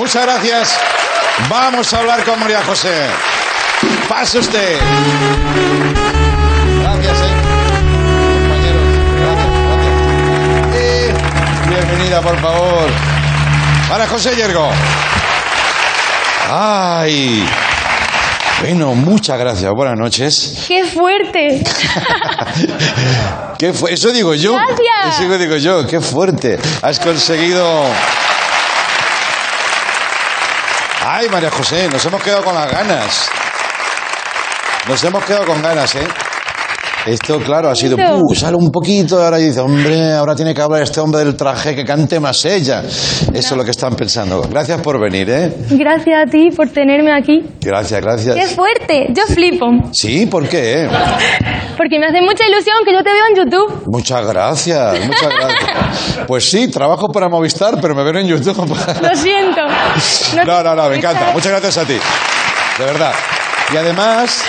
[0.07, 0.79] Muchas gracias.
[1.49, 3.09] Vamos a hablar con María José.
[4.09, 4.79] Pase usted.
[6.81, 7.35] Gracias, eh.
[8.39, 8.83] Compañeros,
[9.19, 9.95] gracias, gracias.
[10.77, 11.15] Eh,
[11.69, 12.89] bienvenida, por favor.
[13.89, 14.71] María José Yergo.
[16.53, 17.45] Ay.
[18.61, 19.73] Bueno, muchas gracias.
[19.75, 20.67] Buenas noches.
[20.69, 21.65] ¡Qué fuerte!
[23.59, 23.93] ¿Qué fue?
[23.93, 24.53] Eso digo yo.
[24.53, 25.21] Gracias.
[25.21, 25.85] Eso digo yo.
[25.85, 26.61] Qué fuerte.
[26.83, 27.87] Has conseguido.
[31.19, 33.31] Ay, María José, nos hemos quedado con las ganas.
[34.87, 36.07] Nos hemos quedado con ganas, ¿eh?
[37.07, 37.97] Esto, claro, ha sido.
[37.97, 41.75] Uh, sale un poquito, ahora dice, hombre, ahora tiene que hablar este hombre del traje,
[41.75, 42.83] que cante más ella.
[43.39, 44.43] Eso es lo que están pensando.
[44.49, 45.53] Gracias por venir, ¿eh?
[45.71, 47.45] Gracias a ti por tenerme aquí.
[47.61, 48.53] Gracias, ¡Qué gracias.
[48.55, 49.09] fuerte!
[49.11, 49.67] Yo flipo.
[49.93, 50.89] Sí, ¿por qué?
[51.77, 53.83] Porque me hace mucha ilusión que yo te veo en YouTube.
[53.87, 56.17] Muchas gracias, muchas gracias.
[56.27, 58.57] Pues sí, trabajo para Movistar, pero me ven en YouTube.
[59.03, 59.61] Lo siento.
[60.45, 61.31] No, no, no, me encanta.
[61.33, 61.99] Muchas gracias a ti.
[62.79, 63.13] De verdad.
[63.73, 64.43] Y además,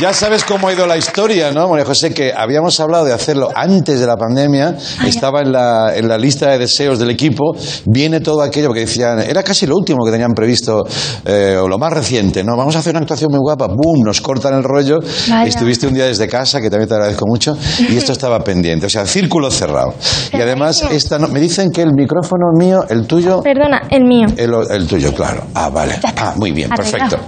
[0.00, 2.12] ya sabes cómo ha ido la historia, ¿no, María José?
[2.12, 4.76] Que habíamos hablado de hacerlo antes de la pandemia.
[5.06, 7.56] Estaba en la, en la lista de deseos del equipo.
[7.86, 10.86] Viene todo aquello que decían, era casi lo último que tenían previsto,
[11.24, 12.56] eh, o lo más reciente, ¿no?
[12.56, 13.68] Vamos a hacer una actuación muy guapa.
[13.68, 14.02] ¡Bum!
[14.04, 14.98] Nos cortan el rollo.
[15.28, 15.44] Vaya.
[15.48, 17.56] Estuviste un día desde casa, que también te agradezco mucho.
[17.78, 18.86] Y esto estaba pendiente.
[18.86, 19.94] O sea, círculo cerrado.
[20.32, 24.26] Y además, esta no- me dicen que el micrófono mío, el tuyo, Perdona, el mío.
[24.36, 25.44] el, el tuyo, claro.
[25.54, 25.98] Ah, vale.
[26.16, 27.18] Ah, muy bien, perfecto.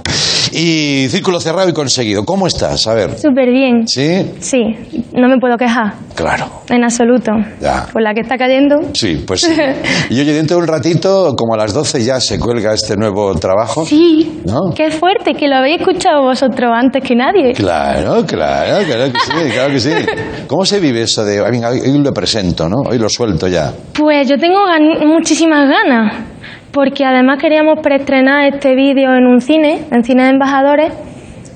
[0.53, 2.25] Y círculo cerrado y conseguido.
[2.25, 2.87] ¿Cómo estás?
[2.87, 3.19] A ver.
[3.19, 3.87] Súper bien.
[3.87, 4.33] ¿Sí?
[4.41, 4.61] Sí,
[5.13, 5.95] no me puedo quejar.
[6.15, 6.47] Claro.
[6.69, 7.33] En absoluto.
[7.61, 7.87] Ya.
[7.93, 8.77] Por la que está cayendo.
[8.95, 9.53] Sí, pues sí.
[10.11, 13.35] Y oye, dentro de un ratito, como a las 12 ya se cuelga este nuevo
[13.35, 13.85] trabajo.
[13.87, 14.41] Sí.
[14.45, 14.73] ¿No?
[14.75, 17.53] Qué fuerte, que lo habéis escuchado vosotros antes que nadie.
[17.53, 19.91] Claro, claro, claro que sí, claro que sí.
[20.47, 22.77] ¿Cómo se vive eso de, "Ah, venga, hoy, hoy lo presento, ¿no?
[22.89, 23.73] Hoy lo suelto ya?
[23.93, 26.13] Pues yo tengo gan- muchísimas ganas,
[26.73, 30.93] porque además queríamos preestrenar este vídeo en un cine, en Cine de Embajadores,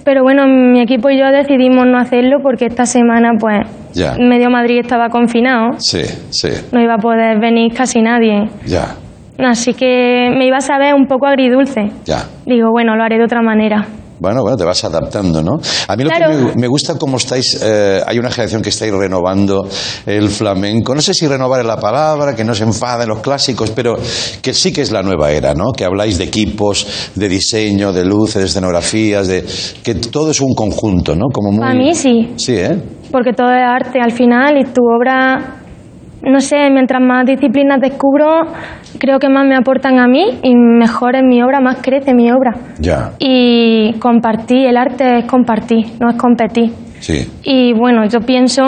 [0.05, 3.61] pero bueno, mi equipo y yo decidimos no hacerlo porque esta semana pues
[3.95, 4.15] Ya.
[4.19, 8.97] medio Madrid estaba confinado, Sí, sí, no iba a poder venir casi nadie, ya,
[9.39, 11.91] así que me iba a saber un poco agridulce.
[12.05, 12.25] ya.
[12.47, 13.87] Digo, bueno, lo haré de otra manera.
[14.23, 15.59] Bueno, bueno, te vas adaptando, ¿no?
[15.89, 18.93] A mí lo que me, me gusta cómo estáis, eh, hay una generación que estáis
[18.93, 19.67] renovando
[20.07, 20.95] el flamenco.
[20.95, 23.97] No sé si renovar es la palabra, que no se enfaden los clásicos, pero
[24.41, 25.73] que sí que es la nueva era, ¿no?
[25.73, 29.45] Que habláis de equipos, de diseño, de luces, de escenografías, de
[29.83, 31.27] que todo es un conjunto, ¿no?
[31.33, 31.61] Como muy...
[31.61, 32.81] Para mí sí, Sí, ¿eh?
[33.11, 35.62] porque todo es arte al final y tu obra,
[36.23, 38.43] no sé, mientras más disciplinas descubro,
[38.99, 42.31] creo que más me aportan a mí y mejor es mi obra, más crece mi
[42.31, 42.53] obra.
[42.79, 46.71] Ya, Y compartir, el arte es compartir, no es competir.
[47.01, 47.29] sí.
[47.45, 48.63] Y bueno, yo pienso,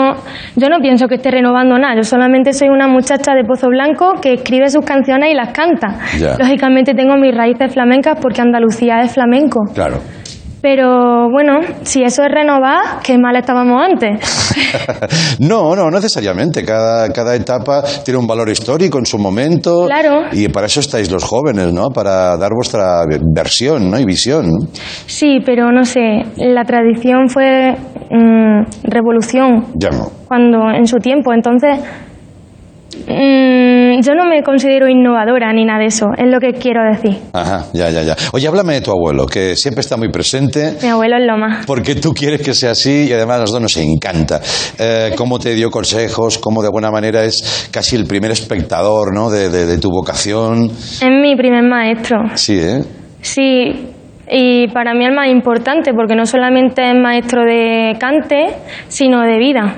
[0.55, 4.15] yo no pienso que esté renovando nada, yo solamente soy una muchacha de Pozo Blanco
[4.21, 5.99] que escribe sus canciones y las canta.
[6.19, 6.37] Ya.
[6.37, 9.61] Lógicamente tengo mis raíces flamencas porque Andalucía es flamenco.
[9.73, 9.99] Claro.
[10.65, 14.17] Pero bueno, si eso es renovar, qué mal estábamos antes.
[15.39, 16.65] no, no, no necesariamente.
[16.65, 19.85] Cada, cada etapa tiene un valor histórico en su momento.
[19.85, 20.23] Claro.
[20.31, 21.91] Y para eso estáis los jóvenes, ¿no?
[21.91, 23.99] Para dar vuestra versión, ¿no?
[23.99, 24.47] Y visión.
[24.47, 24.67] ¿no?
[25.05, 27.75] Sí, pero no sé, la tradición fue
[28.09, 30.09] mm, revolución Ya no.
[30.27, 31.77] cuando en su tiempo, entonces
[33.07, 37.17] mm, yo no me considero innovadora ni nada de eso, es lo que quiero decir.
[37.33, 38.15] Ajá, ya, ya, ya.
[38.33, 40.73] Oye, háblame de tu abuelo, que siempre está muy presente.
[40.81, 41.65] Mi abuelo es lo más.
[41.65, 44.39] Porque tú quieres que sea así y además a los dos nos encanta.
[44.79, 49.29] Eh, cómo te dio consejos, cómo de alguna manera es casi el primer espectador ¿no?
[49.29, 50.69] de, de- de tu vocación.
[50.71, 52.17] Es mi primer maestro.
[52.35, 52.83] Sí, ¿eh?
[53.21, 53.89] Sí,
[54.29, 58.47] y para mí el más importante, porque no solamente es maestro de cante,
[58.87, 59.75] sino de vida.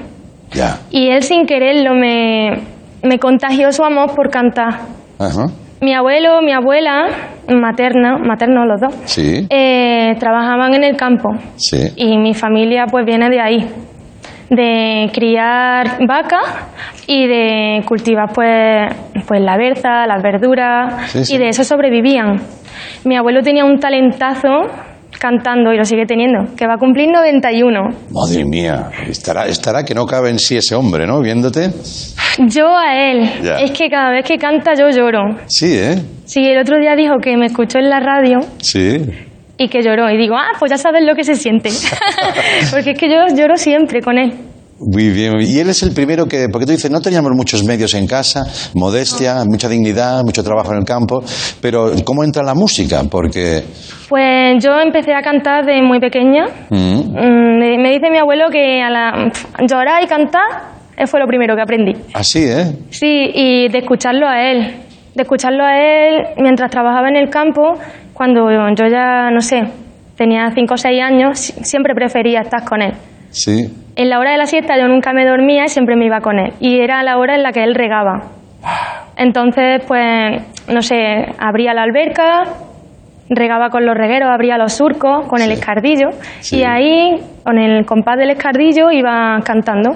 [0.54, 0.80] Ya.
[0.92, 2.50] Y él sin quererlo me,
[3.08, 4.80] me contagió su amor por cantar.
[5.20, 5.46] Ajá.
[5.82, 7.06] Mi abuelo, mi abuela,
[7.50, 11.30] materna, maternos los dos, Sí, eh, trabajaban en el campo.
[11.56, 11.78] sí.
[11.96, 13.68] Y mi familia pues viene de ahí,
[14.50, 16.42] de criar vacas
[17.08, 18.92] y de cultivar pues,
[19.28, 21.36] pues la berza, las verduras sí.
[21.36, 22.38] y de eso sobrevivían.
[23.06, 24.50] Mi abuelo tenía un talentazo
[25.20, 27.80] cantando y lo sigue teniendo, que va a cumplir 91.
[28.12, 31.22] Madre mía, estará, estará que no cabe en sí ese hombre, ¿no?
[31.22, 31.70] Viéndote.
[32.48, 33.56] Yo a él, Ya.
[33.60, 35.22] es que cada vez que canta yo lloro.
[35.48, 35.96] Sí, ¿eh?
[36.26, 38.98] Sí, el otro día dijo que me escuchó en la radio Sí.
[39.58, 40.10] y que lloró.
[40.12, 41.70] Y digo, ah, pues ya sabes lo que se siente.
[42.72, 44.34] Porque es que yo lloro siempre con él.
[44.80, 45.34] Muy bien.
[45.42, 48.46] Y él es el primero que, porque tú dices, no teníamos muchos medios en casa,
[48.76, 51.24] modestia, mucha dignidad, mucho trabajo en el campo,
[51.62, 53.02] pero ¿cómo entra la música?
[53.10, 53.64] Porque...
[54.08, 56.46] Pues yo empecé a cantar de muy pequeña.
[56.70, 59.32] mm, Mm, Me dice mi abuelo que a la,
[59.68, 60.42] llorar y cantar
[61.08, 61.94] fue lo primero que aprendí.
[62.14, 62.72] así, ¿eh?
[62.90, 64.76] Sí, y de escucharlo a él.
[65.16, 67.74] de escucharlo a él mientras trabajaba en el campo,
[68.14, 69.64] cuando yo ya, no sé,
[70.16, 72.94] tenía 5 o 6 años, si- siempre prefería estar con él.
[73.30, 73.74] Sí.
[73.96, 76.38] En la hora de la siesta yo nunca me dormía y siempre me iba con
[76.40, 76.54] él.
[76.60, 78.24] Y era la hora en la que él regaba.
[79.16, 82.44] Entonces, pues, no sé, abría la alberca,
[83.30, 86.10] regaba con los regueros, abría los surcos con el escardillo.
[86.40, 86.58] Sí.
[86.60, 89.96] Y ahí, con el compás del escardillo, iba cantando.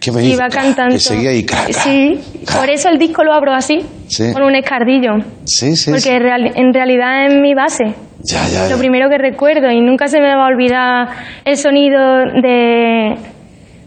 [0.00, 0.24] ¿Qué me?
[0.24, 0.94] Iba cantando.
[0.94, 1.44] Que seguía ahí.
[1.70, 2.18] Sí,
[2.56, 4.32] por eso el disco lo abro así, Sí.
[4.32, 5.12] con un escardillo.
[5.44, 5.90] Sí, sí.
[5.90, 7.84] Porque en realidad es mi base.
[8.22, 8.70] Ya, ya, ya.
[8.74, 11.08] Lo primero que recuerdo y nunca se me va a olvidar
[11.44, 11.98] el sonido
[12.42, 13.16] de,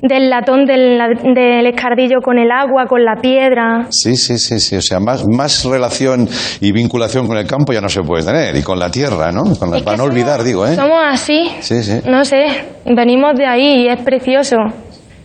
[0.02, 1.00] del latón del,
[1.36, 3.86] del escardillo con el agua, con la piedra.
[3.89, 4.76] Sí, sí, sí, sí.
[4.76, 6.28] O sea, más, más relación
[6.62, 8.56] y vinculación con el campo ya no se puede tener.
[8.56, 9.43] Y con la tierra, ¿no?
[9.58, 10.76] Con la- para no olvidar, digo, ¿eh?
[10.76, 11.50] Somos así.
[11.62, 12.00] Sí, sí.
[12.08, 12.46] No sé,
[12.86, 14.58] venimos de ahí y es precioso.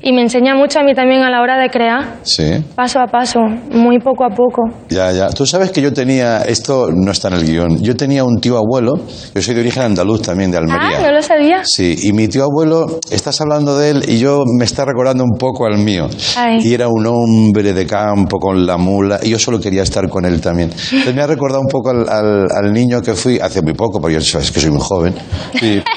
[0.00, 2.64] Y me enseña mucho a mí también a la hora de crear, Sí.
[2.76, 3.40] paso a paso,
[3.72, 4.62] muy poco a poco.
[4.88, 5.28] Ya, ya.
[5.30, 8.56] Tú sabes que yo tenía, esto no está en el guion, yo tenía un tío
[8.58, 8.92] abuelo,
[9.34, 10.98] yo soy de origen andaluz también, de Almería.
[10.98, 11.62] Ah, no lo sabía.
[11.64, 15.37] Sí, y mi tío abuelo, estás hablando de él y yo me está recordando un
[15.37, 16.08] poco al mío.
[16.37, 16.60] Ay.
[16.62, 20.25] Y era un hombre de campo con la mula y yo solo quería estar con
[20.25, 20.70] él también.
[20.70, 24.00] Entonces me ha recordado un poco al, al- al niño que fui hace muy poco,
[24.00, 25.14] porque yo sabes que soy muy joven.
[25.58, 25.83] Sí.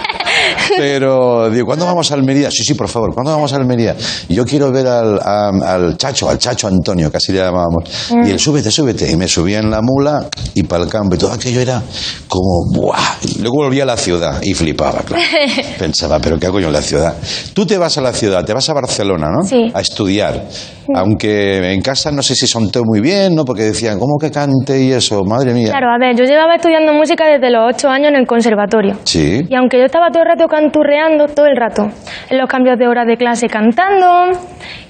[0.77, 2.49] Pero digo, ¿cuándo vamos a Almería?
[2.51, 3.95] Sí, sí, por favor, ¿cuándo vamos a Almería?
[4.29, 7.83] Yo quiero ver al, a- al Chacho, al Chacho Antonio, que así le llamábamos.
[8.25, 9.09] Y él, súbete, súbete.
[9.11, 11.15] Y me subía en la mula y para el campo.
[11.15, 11.81] Y todo aquello era
[12.27, 12.97] como, ¡buah!
[13.39, 15.23] Luego volvía a la ciudad y flipaba, claro.
[15.79, 17.15] Pensaba, ¿pero qué hago yo en la ciudad?
[17.53, 19.47] Tú te vas a la ciudad, te vas a Barcelona, ¿no?
[19.47, 19.71] Sí.
[19.73, 20.47] A estudiar.
[20.95, 23.43] Aunque en casa no sé si son todo muy bien, ¿no?
[23.45, 25.23] Porque decían, ¿cómo que cante y eso?
[25.23, 25.69] Madre mía.
[25.69, 28.95] Claro, a ver, yo llevaba estudiando música desde los ocho años en el conservatorio.
[29.03, 29.41] Sí.
[29.49, 31.87] Y aunque yo estaba todo el rato canturreando, todo el rato,
[32.29, 34.37] en los cambios de horas de clase cantando,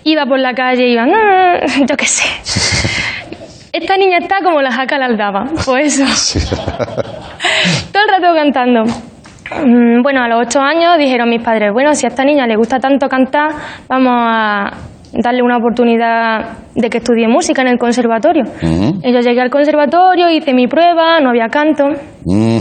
[0.03, 2.23] iba por la calle, iba, "Mm", yo qué sé.
[3.73, 6.45] Esta niña está como la jaca la aldaba, pues eso.
[7.93, 8.83] todo el rato cantando.
[9.65, 12.55] Mm, Bueno, a los ocho años dijeron mis padres, bueno, si a esta niña le
[12.55, 13.51] gusta tanto cantar,
[13.87, 14.71] vamos a
[15.13, 18.43] darle una oportunidad de que estudie música en el conservatorio.
[19.03, 21.85] Y yo llegué al conservatorio, hice mi prueba, no había canto.
[22.25, 22.59] Mm.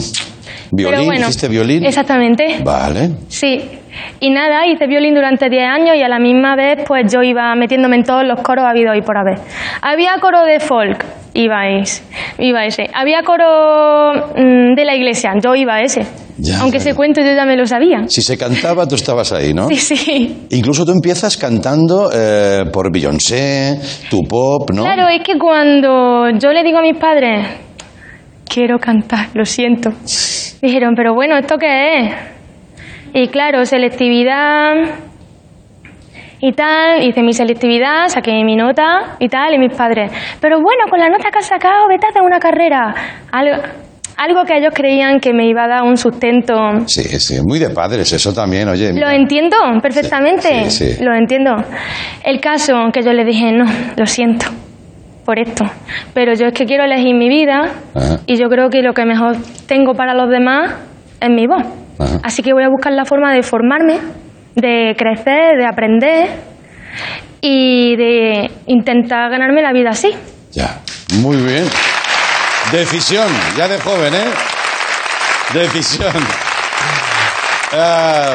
[0.72, 1.06] ¿Violín?
[1.06, 1.84] Bueno, ¿Hiciste violín?
[1.84, 2.62] Exactamente.
[2.64, 3.10] Vale.
[3.28, 3.79] Sí.
[4.20, 7.54] Y nada, hice violín durante 10 años y a la misma vez pues yo iba
[7.54, 9.38] metiéndome en todos los coros habidos y por haber.
[9.82, 12.02] Había coro de folk, ibais,
[12.38, 12.88] iba ese.
[12.92, 16.06] Había coro mm, de la iglesia, yo iba a ese.
[16.38, 18.08] Ya, Aunque ese cuento yo ya me lo sabía.
[18.08, 19.68] Si se cantaba, tú estabas ahí, ¿no?
[19.68, 20.46] Sí, sí.
[20.50, 23.78] Incluso tú empiezas cantando eh, por Beyoncé,
[24.08, 24.84] tu pop, ¿no?
[24.84, 27.46] Claro, es que cuando yo le digo a mis padres,
[28.48, 29.90] quiero cantar, lo siento,
[30.62, 32.14] dijeron, pero bueno, ¿esto qué es?
[33.12, 34.72] Y claro, selectividad
[36.42, 40.84] y tal, hice mi selectividad, saqué mi nota y tal, y mis padres, pero bueno,
[40.88, 42.94] con la nota que has sacado, vete a hacer una carrera.
[43.30, 43.62] Algo,
[44.16, 46.54] algo que ellos creían que me iba a dar un sustento
[46.86, 48.92] Sí, sí, muy de padres, eso también, oye.
[48.94, 51.04] lo entiendo perfectamente, Sí, sí.
[51.04, 51.52] lo entiendo.
[52.24, 53.64] El caso que yo le dije, no,
[53.96, 54.46] lo siento
[55.26, 55.64] por esto,
[56.14, 58.20] pero yo es que quiero elegir mi vida Ajá.
[58.26, 59.36] y yo creo que lo que mejor
[59.66, 60.74] tengo para los demás
[61.20, 61.64] es mi voz.
[62.00, 62.20] Ajá.
[62.22, 63.98] Así que voy a buscar la forma de formarme,
[64.54, 66.28] de crecer, de aprender
[67.40, 70.10] y de intentar ganarme la vida así.
[70.52, 70.80] Ya,
[71.22, 71.64] muy bien.
[72.72, 74.30] Decisión, ya de joven, ¿eh?
[75.54, 76.12] Decisión.
[77.72, 78.34] Ah,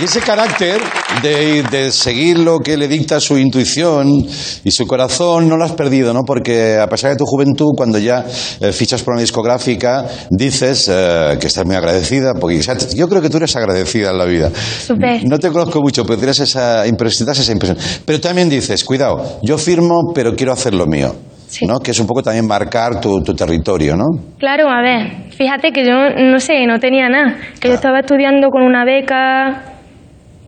[0.00, 0.78] y ese carácter
[1.22, 4.26] de, de seguir lo que le dicta su intuición
[4.64, 6.22] y su corazón no lo has perdido, ¿no?
[6.22, 8.24] Porque a pesar de tu juventud, cuando ya
[8.60, 13.08] eh, fichas por una discográfica, dices eh, que estás muy agradecida, porque o sea, yo
[13.08, 14.50] creo que tú eres agradecida en la vida.
[14.50, 15.24] Súper.
[15.26, 17.78] No te conozco mucho, pero tienes esa impresión, esa impresión.
[18.04, 21.14] Pero también dices, cuidado, yo firmo, pero quiero hacer lo mío.
[21.48, 21.64] Sí.
[21.64, 21.78] ¿no?
[21.78, 24.04] Que es un poco también marcar tu, tu territorio, ¿no?
[24.36, 28.48] Claro, a ver, fíjate que yo no sé, no tenía nada, que yo estaba estudiando
[28.50, 29.75] con una beca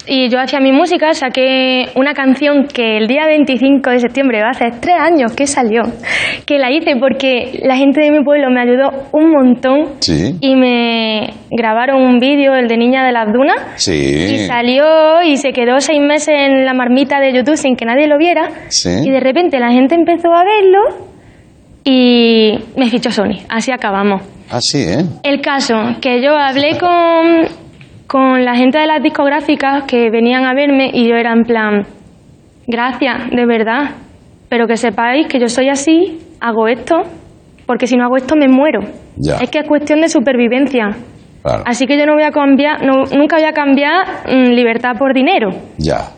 [0.09, 4.71] y yo hacía mi música, saqué una canción que el día 25 de septiembre, hace
[4.81, 5.83] tres años que salió,
[6.47, 10.37] que la hice porque la gente de mi pueblo me ayudó un montón Sí.
[10.41, 14.39] y me grabaron un vídeo, el de Niña de las Dunas, y Sí.
[14.47, 14.85] salió
[15.25, 18.49] y se quedó seis meses en la marmita de YouTube sin que nadie lo viera.
[18.69, 18.91] Sí.
[19.05, 21.07] Y de repente la gente empezó a verlo
[21.85, 23.41] y me fichó Sony.
[23.49, 24.23] Así acabamos.
[24.51, 25.05] Así, ¿eh?
[25.23, 27.47] El caso, que yo hablé con,
[28.09, 31.83] con la gente de las discográficas que venían a verme y yo era en plan,
[32.67, 33.91] gracias, de verdad,
[34.49, 37.03] pero que sepáis que yo soy así, hago esto,
[37.67, 38.81] porque si no hago esto me muero.
[39.17, 39.37] Ya.
[39.37, 40.89] Es que es cuestión de supervivencia.
[41.43, 41.63] Claro.
[41.67, 45.13] Así que yo no voy a cambiar, no- nunca voy a cambiar mm, libertad por
[45.15, 45.51] dinero.
[45.79, 46.11] Ya.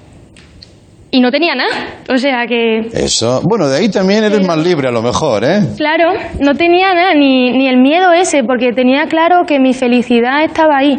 [1.12, 1.74] y no tenía nada.
[2.08, 3.40] O sea que, Eso.
[3.42, 5.58] Bueno, de ahí también eres más libre a lo mejor, ¿eh?
[5.76, 10.44] claro, no tenía nada, ni, ni el miedo ese, porque tenía claro que mi felicidad
[10.44, 10.96] estaba ahí.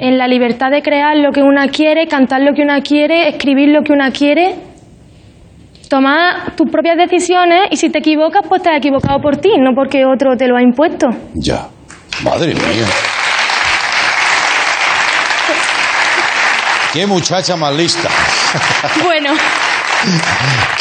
[0.00, 3.70] En la libertad de crear lo que una quiere, cantar lo que una quiere, escribir
[3.70, 4.54] lo que una quiere,
[5.88, 9.72] tomar tus propias decisiones y si te equivocas, pues te has equivocado por ti, no
[9.74, 11.08] porque otro te lo ha impuesto.
[11.34, 11.68] Ya.
[12.22, 12.62] Madre mía.
[16.92, 18.08] Qué muchacha más lista.
[19.04, 19.32] Bueno,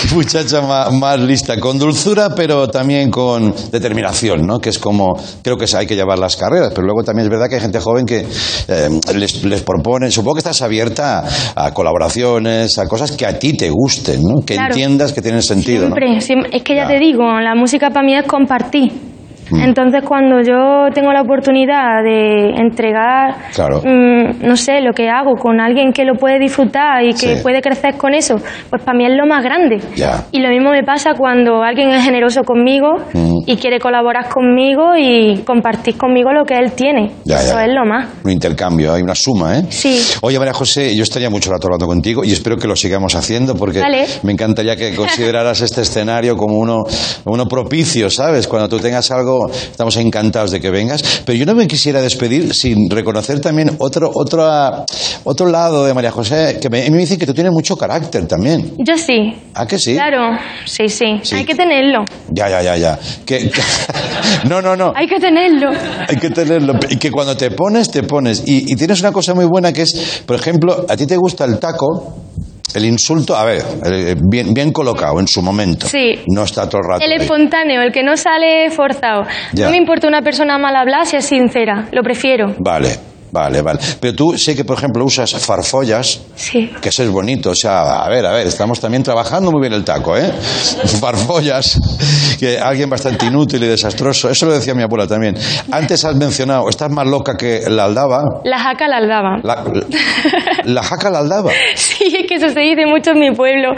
[0.01, 1.59] Qué muchacha más, más lista.
[1.59, 4.59] Con dulzura, pero también con determinación, ¿no?
[4.59, 6.69] Que es como, creo que hay que llevar las carreras.
[6.73, 8.25] Pero luego también es verdad que hay gente joven que
[8.67, 11.23] eh, les, les propone, supongo que estás abierta
[11.55, 14.41] a, a colaboraciones, a cosas que a ti te gusten, ¿no?
[14.45, 14.73] Que Claro.
[14.73, 15.95] entiendas que tienen sentido, ¿no?
[15.95, 16.87] siempre, siem- es que ya Ya.
[16.89, 19.14] te digo, la música para mí es compartir.
[19.51, 19.59] Mm.
[19.61, 23.81] Entonces, cuando yo tengo la oportunidad de entregar, Claro.
[23.83, 27.43] mm, no sé, lo que hago con alguien que lo puede disfrutar y que Sí.
[27.43, 28.35] puede crecer con eso,
[28.69, 29.77] pues para mí es lo más grande.
[29.95, 30.25] Ya.
[30.31, 33.39] Y lo mismo me pasa cuando alguien es generoso conmigo Mm.
[33.45, 37.11] y quiere colaborar conmigo y compartir conmigo lo que él tiene.
[37.23, 37.65] Ya, eso ya.
[37.65, 38.07] es lo más.
[38.23, 39.65] Un intercambio, hay una suma, ¿eh?
[39.69, 39.99] Sí.
[40.21, 43.55] Oye, María José, yo estaría mucho rato hablando contigo y espero que lo sigamos haciendo
[43.55, 43.81] porque
[44.23, 46.83] me encantaría que consideraras este escenario como uno,
[47.25, 48.47] uno propicio, ¿sabes?
[48.47, 51.01] Cuando tú tengas algo, estamos encantados de que vengas.
[51.25, 54.85] Pero yo no me quisiera despedir sin reconocer también otro, otro,
[55.23, 57.77] otro lado de María José, que me, a mí me dicen que tú tienes mucho
[57.77, 58.73] carácter también.
[58.77, 59.33] Yo sí.
[59.53, 59.93] ¿Ah, que sí?
[59.93, 61.35] Claro, sí, sí, Sí.
[61.35, 62.03] Hay que tenerlo.
[62.29, 62.99] Ya, ya, ya, ya.
[63.25, 63.61] Que- que-
[64.49, 64.91] no, no, no.
[64.95, 65.71] Hay que tenerlo.
[66.07, 66.73] Hay que tenerlo.
[66.89, 68.43] Y que cuando te pones, te pones.
[68.45, 71.45] Y, y tienes una cosa muy buena que es, por ejemplo, a ti te gusta
[71.45, 72.15] el taco,
[72.73, 75.87] el insulto, a ver, eh, bien, bien colocado en su momento.
[75.87, 76.23] Sí.
[76.27, 77.05] No está todo el rato.
[77.05, 77.17] El ahí.
[77.19, 79.23] espontáneo, el que no sale forzado.
[79.53, 79.65] Ya.
[79.65, 82.55] No me importa una persona mal hablada si es sincera, lo prefiero.
[82.59, 82.97] Vale,
[83.35, 83.79] vale, vale.
[83.99, 86.71] Pero tú sé que, por ejemplo, usas farfollas, Sí.
[86.81, 87.49] que eso es bonito.
[87.51, 90.31] O sea, a ver, a ver, estamos también trabajando muy bien el taco, ¿eh?
[91.01, 91.79] Farfollas,
[92.39, 94.29] que alguien bastante inútil y desastroso.
[94.29, 95.35] Eso lo decía mi abuela también.
[95.71, 98.23] Antes has mencionado, estás más loca que la aldaba.
[98.45, 99.37] La jaca la aldaba.
[99.43, 99.63] La,
[100.63, 101.51] la jaca la aldaba.
[101.75, 103.69] Sí, es que eso se dice mucho en mi pueblo.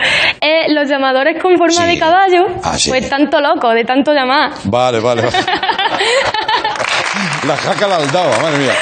[0.42, 1.94] Eh, los llamadores con forma Sí.
[1.94, 2.90] de caballo, Ah, sí.
[2.90, 4.52] pues tanto loco, de tanto llamar.
[4.66, 5.38] Vale, vale, vale.
[7.48, 8.74] La jaca la aldaba, madre mía.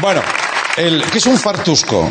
[0.00, 0.20] Bueno,
[0.76, 2.10] el, ¿qué es un fartusco?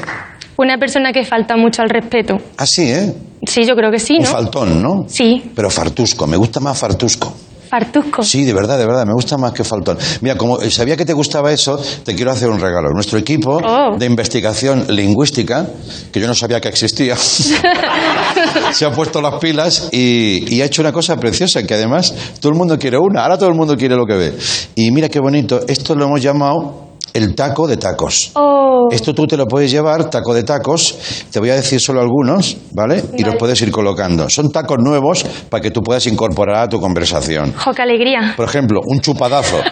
[0.58, 2.36] Una persona que falta mucho al respeto.
[2.58, 3.14] Así, ¿eh?
[3.46, 4.30] Sí, yo creo que sí, Un ¿no?
[4.32, 5.04] faltón, ¿no?
[5.08, 7.32] Sí, Pero fartusco, me gusta más fartusco.
[7.70, 8.24] fartusco.
[8.24, 9.98] Sí, de verdad, de verdad, me gusta más que faltón.
[10.22, 12.90] Mira, como sabía que te gustaba eso, te quiero hacer un regalo.
[12.92, 13.98] Nuestro equipo Oh.
[13.98, 15.68] de investigación lingüística,
[16.12, 17.16] que yo no sabía que existía,
[18.72, 22.52] se ha puesto las pilas y, y ha hecho una cosa preciosa, que además todo
[22.52, 24.34] el mundo quiere una, ahora todo el mundo quiere lo que ve.
[24.76, 26.85] Y mira qué bonito, esto lo hemos llamado
[27.16, 28.32] el taco de tacos.
[28.36, 30.96] Oh, Esto tú te lo puedes llevar, taco de tacos.
[31.32, 33.04] Te voy a decir solo algunos, ¿vale?
[33.18, 34.30] Y los puedes ir colocando.
[34.30, 37.54] Son tacos nuevos para que tú puedas incorporar a tu conversación.
[37.54, 38.34] jo, qué alegría.
[38.36, 39.58] Por ejemplo, un chupadazo.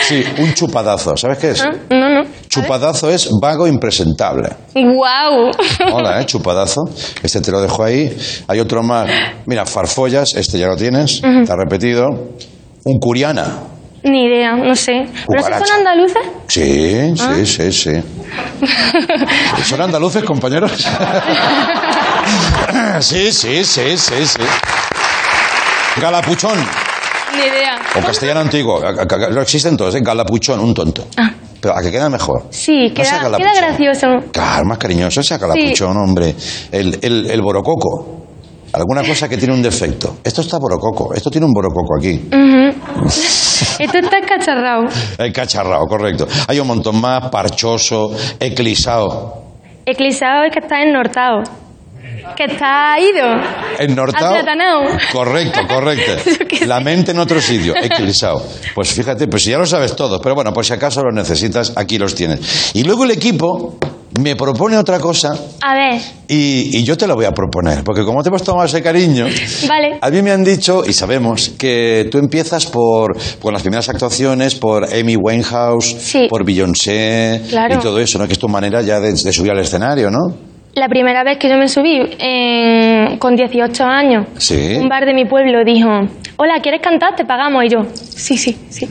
[0.00, 1.16] Sí, un chupadazo.
[1.16, 1.60] ¿Sabes qué es?
[1.60, 2.22] Ah, No, no.
[2.48, 4.48] Chupadazo es vago impresentable.
[4.74, 5.50] ¡Guau!
[5.92, 6.24] Hola, ¿eh?
[6.24, 6.82] Chupadazo.
[7.22, 8.16] Este te lo dejo ahí.
[8.46, 9.10] Hay otro más.
[9.46, 10.34] Mira, farfollas.
[10.34, 11.20] Este ya lo tienes.
[11.22, 12.06] Está repetido.
[12.84, 13.58] Un curiana.
[14.04, 15.06] Ni idea, no sé.
[15.26, 16.22] ¿Pero esos son andaluces?
[16.46, 17.34] Sí, Ah.
[17.36, 17.90] sí, sí, sí.
[19.64, 20.70] ¿Son andaluces, compañeros?
[23.00, 24.42] sí, sí, sí, sí, sí.
[26.00, 26.58] Galapuchón.
[27.36, 27.78] Ni idea.
[27.96, 28.80] O castellano antiguo.
[29.30, 30.00] No existen todos, ¿eh?
[30.02, 31.06] Galapuchón, un tonto.
[31.60, 32.46] Pero a que queda mejor.
[32.50, 33.54] Sí, No sea queda, queda galapuchón.
[33.56, 34.06] gracioso.
[34.32, 36.34] Claro, más cariñoso, ese calapuchón, hombre.
[36.70, 38.27] El, el, el borococo.
[38.72, 40.18] Alguna cosa que tiene un defecto.
[40.22, 41.14] Esto está borococo.
[41.14, 42.28] Esto tiene un borococo aquí.
[43.78, 44.84] Esto está escacharrado.
[45.18, 46.26] El cacharrao, correcto.
[46.46, 47.30] Hay un montón más.
[47.30, 49.42] Parchoso, eclisao.
[49.86, 51.42] Eclipsado es que está ennortado.
[52.36, 53.26] Que está ido.
[53.78, 54.28] Ennortao.
[54.34, 54.82] Aplatanao.
[55.12, 56.12] Correcto, correcto.
[56.66, 58.44] La mente en otro sitio, eclipsado.
[58.74, 61.98] Pues fíjate, pues ya lo sabes todo, pero bueno, por si acaso lo necesitas, aquí
[61.98, 62.70] los tienes.
[62.74, 63.76] Y luego el equipo
[64.20, 68.04] me propone otra cosa A ver, y, y yo te la voy a proponer, porque
[68.04, 69.26] como te hemos tomado ese cariño,
[69.68, 69.98] vale.
[70.00, 74.54] a mí me han dicho, y sabemos, que tú empiezas por, por las primeras actuaciones,
[74.54, 76.26] por Amy Winehouse, Sí.
[76.28, 77.74] por Beyoncé Claro.
[77.76, 78.26] y todo eso, ¿no?
[78.26, 80.47] Que es tu manera ya de, de subir al escenario, ¿no?
[80.78, 84.76] La primera vez que yo me subí en- con 18 años, Sí.
[84.76, 85.88] un bar de mi pueblo dijo,
[86.36, 87.16] hola, ¿quieres cantar?
[87.16, 87.64] Te pagamos.
[87.64, 88.86] Y yo, sí, sí, sí,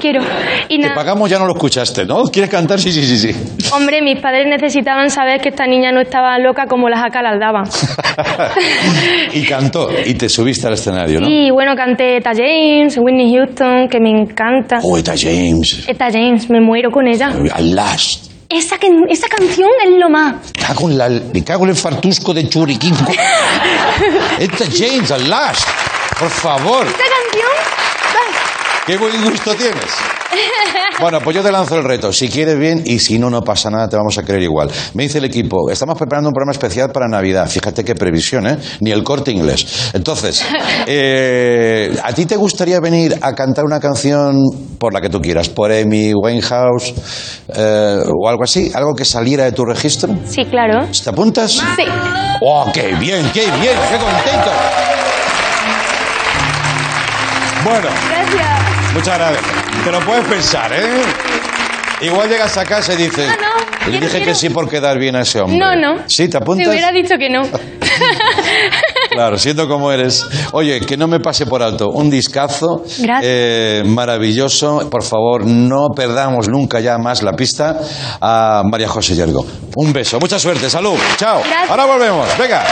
[0.00, 0.20] quiero.
[0.68, 2.22] Y Te pagamos, ya no lo escuchaste, ¿no?
[2.24, 2.78] ¿Quieres cantar?
[2.78, 3.68] Sí, sí, sí, sí.
[3.74, 7.30] hombre, mis padres necesitaban saber que esta niña no estaba loca como la jaca la
[7.30, 7.62] aldaba.
[9.32, 11.28] y cantó, y te subiste al escenario, ¿no?
[11.28, 14.78] Y bueno, canté Eta James, Whitney Houston, que me encanta.
[14.82, 15.88] Oh, Eta James.
[15.88, 17.32] Eta James, me muero con ella.
[17.52, 18.31] Al last.
[18.52, 20.34] Esa, que- esa canción es lo más.
[20.66, 22.94] Cago en la, me cago en el fartusco de churiquín.
[24.38, 25.66] Esta James, al last.
[26.18, 26.86] Por favor.
[26.86, 27.50] Esa canción.
[28.86, 29.92] Qué buen gusto tienes.
[31.00, 32.12] Bueno, pues yo te lanzo el reto.
[32.12, 34.70] Si quieres bien y si no, no pasa nada, te vamos a creer igual.
[34.94, 37.48] Me dice el equipo, estamos preparando un programa especial para Navidad.
[37.48, 38.58] Fíjate qué previsión, ¿eh?
[38.80, 39.90] Ni el corte inglés.
[39.94, 40.44] Entonces,
[40.86, 44.36] eh, ¿a ti te gustaría venir a cantar una canción
[44.78, 45.48] por la que tú quieras?
[45.48, 46.94] Por Amy Winehouse
[47.56, 48.70] eh, o algo así?
[48.74, 50.14] ¿Algo que saliera de tu registro?
[50.26, 50.86] Sí, claro.
[51.02, 51.52] ¿Te apuntas?
[51.52, 51.84] Sí.
[52.42, 53.76] ¡Oh, qué bien, qué bien!
[53.90, 54.50] ¡Qué contento!
[57.64, 58.94] Bueno, Gracias.
[58.94, 59.61] muchas gracias.
[59.84, 61.02] Te lo puedes pensar, ¿eh?
[62.02, 63.26] Igual llegas a casa y dices...
[63.28, 65.58] No, no, Le quiero, dije que sí por quedar bien a ese hombre.
[65.58, 66.02] No, no.
[66.06, 66.28] ¿Sí?
[66.28, 66.64] ¿Te apuntas?
[66.64, 67.42] Te hubiera dicho que no.
[69.10, 70.24] Claro, siendo como eres.
[70.52, 71.90] Oye, que no me pase por alto.
[71.90, 72.82] Un discazo.
[72.98, 73.20] Gracias.
[73.22, 74.88] eh, maravilloso.
[74.88, 77.78] Por favor, no perdamos nunca ya más la pista
[78.22, 79.44] a María José Yergo.
[79.76, 80.18] Un beso.
[80.18, 80.70] Mucha suerte.
[80.70, 80.96] Salud.
[81.18, 81.42] Chao.
[81.46, 81.70] Gracias.
[81.70, 82.26] Ahora volvemos.
[82.38, 82.64] Venga.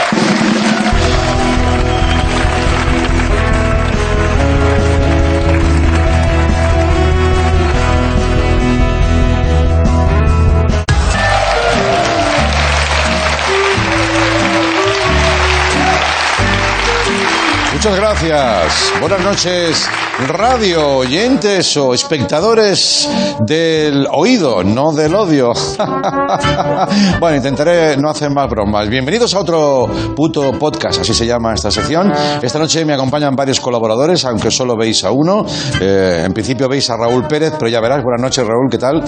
[17.83, 18.93] Muchas gracias.
[18.99, 19.89] Buenas noches,
[20.27, 23.09] radio, oyentes o espectadores
[23.39, 25.51] del oído, no del odio.
[27.19, 28.87] bueno, intentaré no hacer más bromas.
[28.87, 32.13] Bienvenidos a otro puto podcast, así se llama esta sección.
[32.39, 35.43] Esta noche me acompañan varios colaboradores, aunque solo veis a uno.
[35.81, 38.03] Eh, en principio veis a Raúl Pérez, pero ya verás.
[38.03, 39.01] Buenas noches, Raúl, ¿qué tal?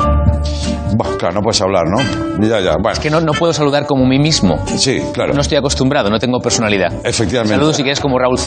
[0.96, 2.02] Bueno, claro, no puedes hablar, ¿no?
[2.48, 2.76] Ya, ya.
[2.82, 4.58] Bueno, Que no, no puedo saludar como mí mismo.
[4.78, 5.34] sí, claro.
[5.34, 6.92] No estoy acostumbrado, no tengo personalidad.
[7.04, 7.56] Efectivamente.
[7.56, 8.38] Saludos si quieres como Raúl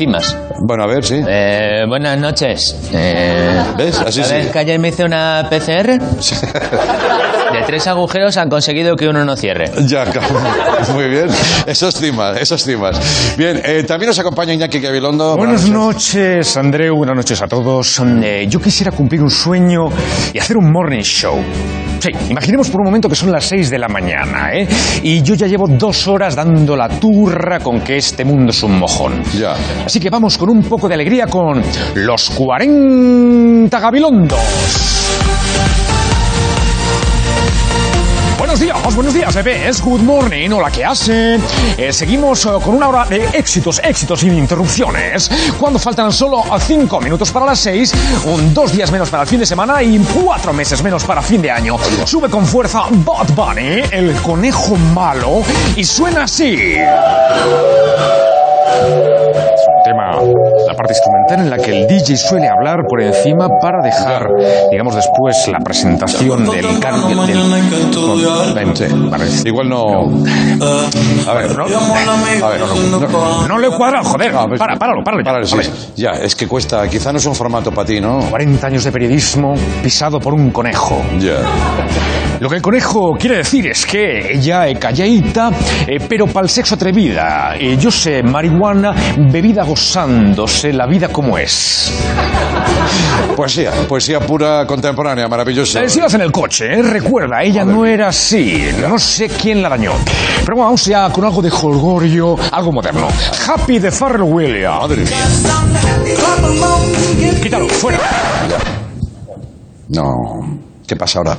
[0.60, 1.22] Bueno, a ver, sí.
[1.26, 2.76] Eh, buenas noches.
[2.92, 3.98] Eh, ¿Ves?
[4.00, 4.52] Así ¿Sabes sí.
[4.52, 5.98] que ayer me hice una PCR?
[7.52, 9.70] De tres agujeros han conseguido que uno no cierre.
[9.86, 10.40] Ya, claro.
[10.92, 11.28] Muy bien.
[11.66, 13.36] Esos cimas, esos cimas.
[13.36, 15.36] Bien, eh, también nos acompaña Iñaki Gabilondo.
[15.36, 16.96] Buenas noches, Andreu.
[16.96, 18.00] Buenas noches a todos.
[18.22, 19.88] Eh, yo quisiera cumplir un sueño
[20.32, 21.36] y hacer un morning show.
[22.00, 24.68] Sí, imaginemos por un momento que son las 6 de la mañana, ¿eh?
[25.02, 28.78] Y yo ya llevo dos horas dando la turra con que este mundo es un
[28.78, 29.22] mojón.
[29.38, 29.54] Ya.
[29.84, 31.62] Así que vamos con un poco de alegría con
[31.94, 34.40] los 40 Gabilondos.
[38.38, 39.80] Buenos días, buenos días, bebés.
[39.80, 41.42] Good morning, hola, ¿qué hacen?
[41.78, 45.30] Eh, seguimos eh, con una hora de éxitos, éxitos sin interrupciones.
[45.58, 47.94] Cuando faltan solo eh, cinco minutos para las seis,
[48.26, 51.40] un dos días menos para el fin de semana y cuatro meses menos para fin
[51.40, 51.76] de año.
[52.04, 55.42] Sube con fuerza Bad Bunny, el conejo malo,
[55.74, 56.76] y suena así.
[59.86, 60.20] Tema,
[60.66, 64.26] la parte instrumental en la que el DJ suele hablar por encima para dejar,
[64.70, 67.24] digamos, después la presentación del cambio.
[69.44, 69.84] Igual no.
[71.26, 74.32] A ver, No, a ver, no, no, le he cuadrado, joder.
[74.32, 75.46] Ver, para, páralo, páralo.
[75.96, 76.88] Ya, es que cuesta.
[76.88, 78.18] Quizá no es un formato para ti, ¿no?
[78.30, 81.02] 40 años de periodismo pisado por un conejo.
[81.20, 81.38] Ya.
[82.40, 85.50] Lo que el conejo quiere decir es que ella es calladita,
[85.86, 87.54] eh, pero para el sexo atrevida.
[87.58, 91.92] Eh, yo sé, marihuana, bebida gozándose la vida como es.
[93.36, 95.82] Poesía, poesía pura contemporánea, maravillosa.
[95.82, 98.70] Eh, si vas en el coche, eh, recuerda, ella no era así.
[98.80, 99.92] No sé quién la dañó.
[100.46, 103.06] Pero vamos ya con algo de jolgorio, algo moderno.
[103.46, 104.80] Happy de Pharrell Williams.
[104.80, 105.04] Madre.
[107.42, 107.98] Quítalo, fuera.
[109.90, 110.58] No.
[110.86, 111.36] ¿Qué pasa ahora?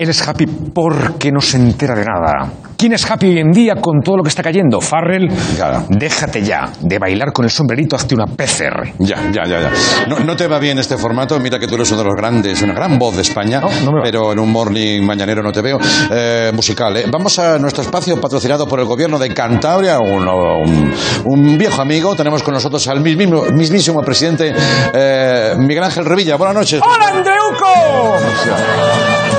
[0.00, 2.50] Él es happy porque no se entera de nada.
[2.78, 4.80] ¿Quién es happy hoy en día con todo lo que está cayendo?
[4.80, 5.84] Farrell, Claro.
[5.90, 8.94] déjate ya de bailar con el sombrerito hazte una PCR.
[8.98, 9.70] Ya, ya, ya, ya.
[10.08, 11.38] No, no te va bien este formato.
[11.38, 13.60] Mira que tú eres uno de los grandes, una gran voz de España.
[13.60, 14.04] No, no me va.
[14.04, 15.76] pero en un morning mañanero no te veo.
[16.10, 17.04] Eh, musical, ¿eh?
[17.12, 19.98] Vamos a nuestro espacio patrocinado por el gobierno de Cantabria.
[19.98, 20.94] Un, un-
[21.26, 22.16] un viejo amigo.
[22.16, 24.54] Tenemos con nosotros al mismísimo, mismísimo presidente
[24.94, 26.36] eh, Miguel Ángel Revilla.
[26.36, 26.80] Buenas noches.
[26.82, 29.29] ¡Hola, Andreuco!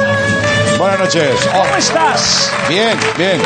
[0.82, 1.48] Buenas noches.
[1.52, 2.52] ¿Cómo estás?
[2.68, 3.40] Bien, bien.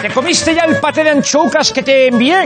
[0.00, 2.44] ¿Te comiste ya el paté de anchoucas que te envié?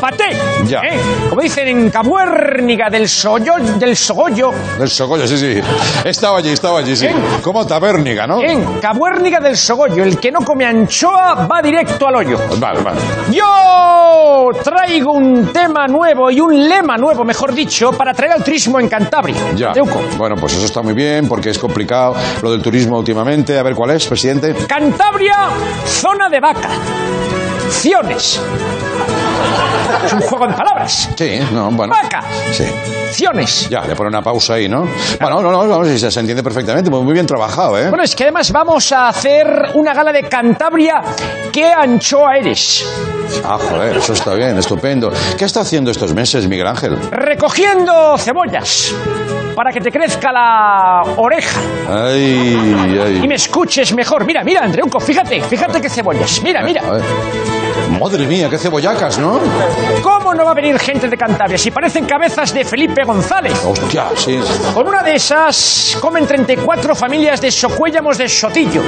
[0.00, 0.30] ¡Paté!
[0.66, 0.78] Ya.
[0.82, 1.00] ¿eh?
[1.28, 4.52] Como dicen en Cabuérniga del Soyo, del Sogollo.
[4.78, 5.60] Del Sogoyo, sí, sí.
[6.04, 7.08] Estaba allí, estaba allí, sí.
[7.08, 7.20] Bien.
[7.42, 8.40] Como taberniga, ¿no?
[8.40, 12.38] En Cabuérniga del Sogollo, el que no come anchoa va directo al hoyo.
[12.58, 13.00] Vale, vale.
[13.32, 13.44] Yo
[14.62, 18.88] traigo un tema nuevo y un lema nuevo, mejor dicho, para traer al turismo en
[18.88, 19.36] Cantabria.
[19.54, 19.72] Ya.
[19.72, 20.00] Teuco.
[20.16, 23.58] Bueno, pues eso está muy bien porque es complicado lo del turismo últimamente.
[23.58, 24.54] A ver cuál es, presidente.
[24.66, 25.50] Cantabria,
[25.86, 26.70] zona de vaca.
[27.70, 28.40] Ciones.
[30.04, 31.08] Es un juego de palabras.
[31.16, 31.92] Sí, no, bueno.
[31.92, 32.22] Vaca.
[32.52, 32.64] Sí.
[33.10, 33.68] Ciones.
[33.68, 34.86] Ya, le pone una pausa ahí, ¿no?
[35.20, 36.90] Bueno, no, no, no, sí, se entiende perfectamente.
[36.90, 37.88] Muy muy bien trabajado, ¿eh?
[37.88, 41.02] Bueno, es que además vamos a hacer una gala de Cantabria.
[41.52, 42.84] ¿Qué anchoa eres?
[43.44, 45.12] Ah, joder, eso está bien, estupendo.
[45.38, 46.96] ¿Qué está haciendo estos meses, Miguel Ángel?
[47.10, 48.94] Recogiendo cebollas
[49.54, 52.56] para que te crezca la oreja Ay,
[52.94, 53.28] y ay.
[53.28, 54.24] me escuches mejor.
[54.24, 56.40] Mira, mira, Andreuco, fíjate, fíjate qué cebollas.
[56.42, 56.82] Mira, mira.
[56.86, 57.02] A ver.
[58.00, 59.38] Madre mía, qué cebollacas, ¿no?
[60.02, 63.52] ¿Cómo no va a venir gente de Cantabria si parecen cabezas de Felipe González?
[63.62, 64.40] Hostia, sí.
[64.72, 68.82] Con una de esas comen 34 familias de Socuéllamos de Sotillo.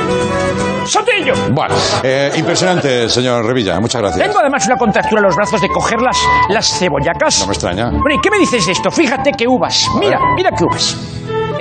[0.86, 1.34] ¡Sotillo!
[1.50, 3.78] Bueno, eh, impresionante, señor Revilla.
[3.80, 4.26] Muchas gracias.
[4.26, 6.16] Tengo además una contractura en los brazos de coger las,
[6.48, 7.40] las cebollacas.
[7.40, 7.90] No me extraña.
[7.90, 8.90] Bueno, ¿y qué me dices de esto?
[8.90, 9.88] Fíjate que uvas.
[10.00, 10.96] Mira, mira qué uvas.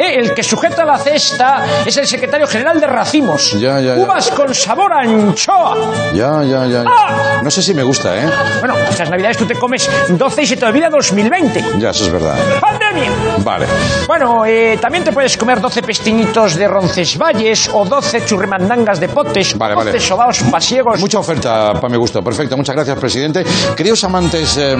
[0.02, 3.52] Eh, el que sujeta la cesta es el secretario general de Racimos.
[3.60, 4.04] Ya, ya, ya.
[4.04, 5.78] Uvas con sabor a anchoa.
[6.16, 6.84] Ya, ya, ya.
[6.88, 7.39] ¡Ah!
[7.43, 8.28] No sé si me gusta, ¿eh?
[8.60, 11.64] Bueno, estas navidades tú te comes 12 y se te olvida 2020.
[11.78, 12.36] Ya, eso es verdad.
[12.60, 13.12] ¡Pandemia!
[13.43, 13.68] Vale.
[14.08, 19.56] Bueno, eh, también te puedes comer 12 pestiñitos de Roncesvalles o 12 churrimandangas de potes,
[19.56, 19.99] Vale, 12 vale.
[19.99, 20.99] sobaos pasiegos.
[20.99, 22.24] Mucha oferta para mi gusto.
[22.24, 23.45] Perfecto, muchas gracias, presidente.
[23.78, 24.76] Queridos amantes, eh,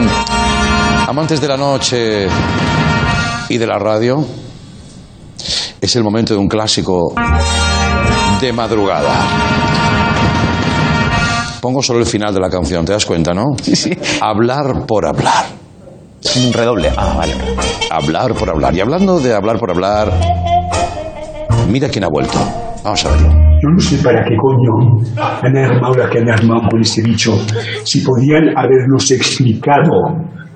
[1.08, 2.28] amantes de la noche
[3.50, 4.26] y de la radio,
[5.82, 7.16] es el momento de un clásico
[8.40, 9.14] de madrugada.
[11.60, 13.46] Pongo solo el final de la canción, ¿te das cuenta, no?
[13.62, 13.98] Sí, sí.
[14.22, 15.46] Hablar por hablar.
[16.46, 16.92] Un redoble.
[16.96, 17.34] Ah, vale.
[17.90, 18.76] Hablar por hablar.
[18.76, 20.12] Y hablando de hablar por hablar,
[21.70, 22.38] mira quién ha vuelto.
[22.84, 23.30] Vamos a verlo.
[23.30, 27.40] Yo no sé para qué coño han armado la que han armado con ese bicho.
[27.84, 29.92] Si podían habernos explicado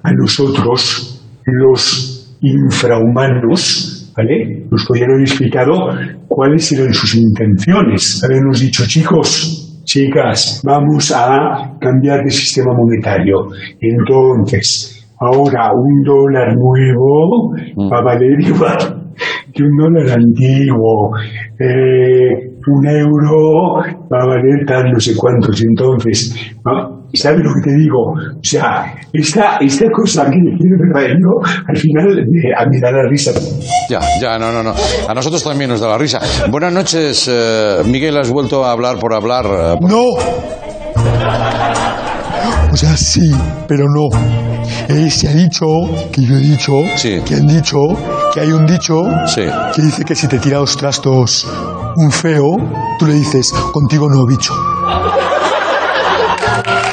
[0.03, 4.66] a nosotros, los infrahumanos, ¿vale?
[4.72, 5.74] Nos podían haber explicado
[6.28, 8.24] cuáles eran sus intenciones.
[8.24, 13.47] Habernos dicho, chicos, chicas, vamos a cambiar de sistema monetario.
[13.80, 17.53] Entonces, ahora un dólar nuevo
[17.91, 19.05] va a valer igual
[19.53, 21.11] que un dólar antiguo.
[21.59, 23.76] Eh, un euro
[24.11, 25.63] va a valer tal no sé cuántos.
[25.63, 26.36] Entonces,
[26.66, 26.95] ¿no?
[27.16, 28.11] ¿Sabes lo que te digo?
[28.11, 33.07] O sea, esta, esta cosa que verdad yo, al final me, a mí da la
[33.09, 33.32] risa.
[33.89, 34.74] Ya, ya, no, no, no.
[35.07, 36.20] A nosotros también nos da la risa.
[36.49, 38.18] Buenas noches, eh, Miguel.
[38.18, 39.45] ¿Has vuelto a hablar por hablar?
[39.45, 40.03] eh, por- ¡No!
[42.72, 43.32] O sea, sí,
[43.68, 44.09] pero no.
[44.89, 45.66] Eh, se ha dicho,
[46.11, 46.74] que yo he dicho,
[47.26, 47.78] que han dicho,
[48.34, 48.95] que hay un dicho
[49.74, 51.47] que dice que si te tira los trastos
[51.95, 52.57] un feo,
[52.99, 54.53] tú le dices, contigo no, bicho.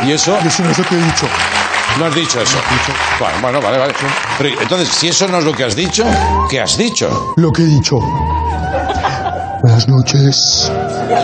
[0.07, 0.37] ¿Y eso?
[0.45, 1.27] Y eso no es lo que he dicho.
[1.99, 2.59] No has dicho eso.
[3.21, 3.95] Bueno, bueno, vale, vale.
[4.39, 6.05] Pero, entonces, si eso no es lo que has dicho,
[6.49, 7.35] ¿qué has dicho?
[7.37, 7.97] Lo que he dicho.
[9.63, 10.73] Buenas noches,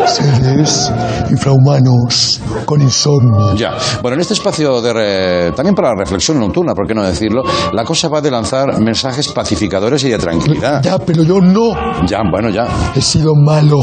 [0.07, 0.93] seres
[1.29, 3.57] infrahumanos con insomnio.
[3.57, 3.73] Ya.
[4.01, 7.43] Bueno, en este espacio de re- también para la reflexión nocturna, ¿por qué no decirlo?
[7.73, 10.81] La cosa va de lanzar mensajes pacificadores y de tranquilidad.
[10.83, 12.07] Ya, pero yo no.
[12.07, 12.69] Ya, bueno, ya.
[12.95, 13.81] He sido malo.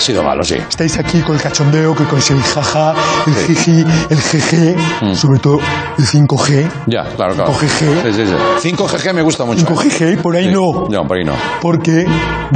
[0.00, 0.54] Ha sido malo, sí.
[0.54, 2.94] Estáis aquí con el cachondeo, que con el jaja,
[3.26, 4.74] el jiji, el jeje,
[5.14, 5.58] sobre todo
[5.98, 6.64] el 5G.
[6.64, 6.90] Mm.
[6.90, 7.52] Ya, claro, claro.
[7.52, 8.02] 5GG.
[8.04, 8.24] Sí, sí,
[8.62, 8.70] sí.
[8.70, 9.66] 5GG me gusta mucho.
[9.66, 10.52] 5GG, por ahí Sí.
[10.52, 10.86] no.
[10.88, 11.34] No, por ahí no.
[11.60, 12.06] Porque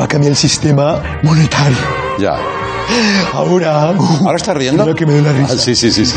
[0.00, 1.76] va a cambiar el sistema monetario.
[2.18, 2.34] Ya.
[3.34, 3.90] Ahora.
[3.90, 4.82] ¿Ahora está riendo?
[4.84, 5.52] Mira que me da la risa.
[5.52, 6.06] Ah, sí, sí, sí.
[6.06, 6.16] sí.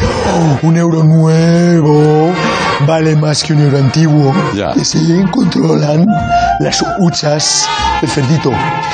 [0.62, 2.32] Un euro nuevo
[2.86, 4.34] vale más que un euro antiguo.
[4.54, 4.74] Ya.
[4.74, 5.00] Que se
[5.32, 6.06] controlan
[6.60, 7.68] las huchas
[8.02, 8.52] del cerdito.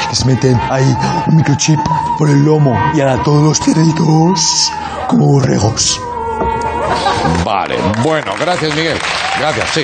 [0.09, 0.95] Les meten ahí
[1.27, 1.79] un microchip
[2.17, 4.71] por el lomo y ahora todos los cerditos
[5.07, 5.99] como borregos.
[7.43, 8.97] Vale, bueno, gracias Miguel.
[9.39, 9.81] Gracias, sí.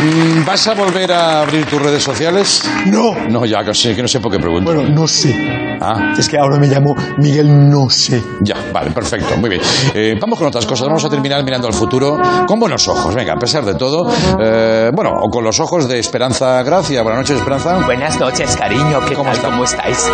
[0.00, 2.62] Mm, ¿Vas a volver a abrir tus redes sociales?
[2.86, 3.14] No.
[3.28, 4.72] No, ya que sé, que no sé por qué pregunto.
[4.72, 5.67] Bueno, no sé.
[5.80, 6.14] Ah.
[6.18, 8.22] Es que ahora me llamo Miguel No sé.
[8.40, 9.62] Ya, vale, perfecto, muy bien.
[9.94, 13.34] Eh, vamos con otras cosas, vamos a terminar mirando al futuro con buenos ojos, venga,
[13.34, 14.10] a pesar de todo.
[14.40, 17.02] Eh, bueno, o con los ojos de Esperanza Gracia.
[17.02, 17.78] Buenas noches, Esperanza.
[17.84, 19.00] Buenas noches, cariño.
[19.06, 19.38] ¿Qué tal?
[19.40, 20.10] ¿Cómo estáis?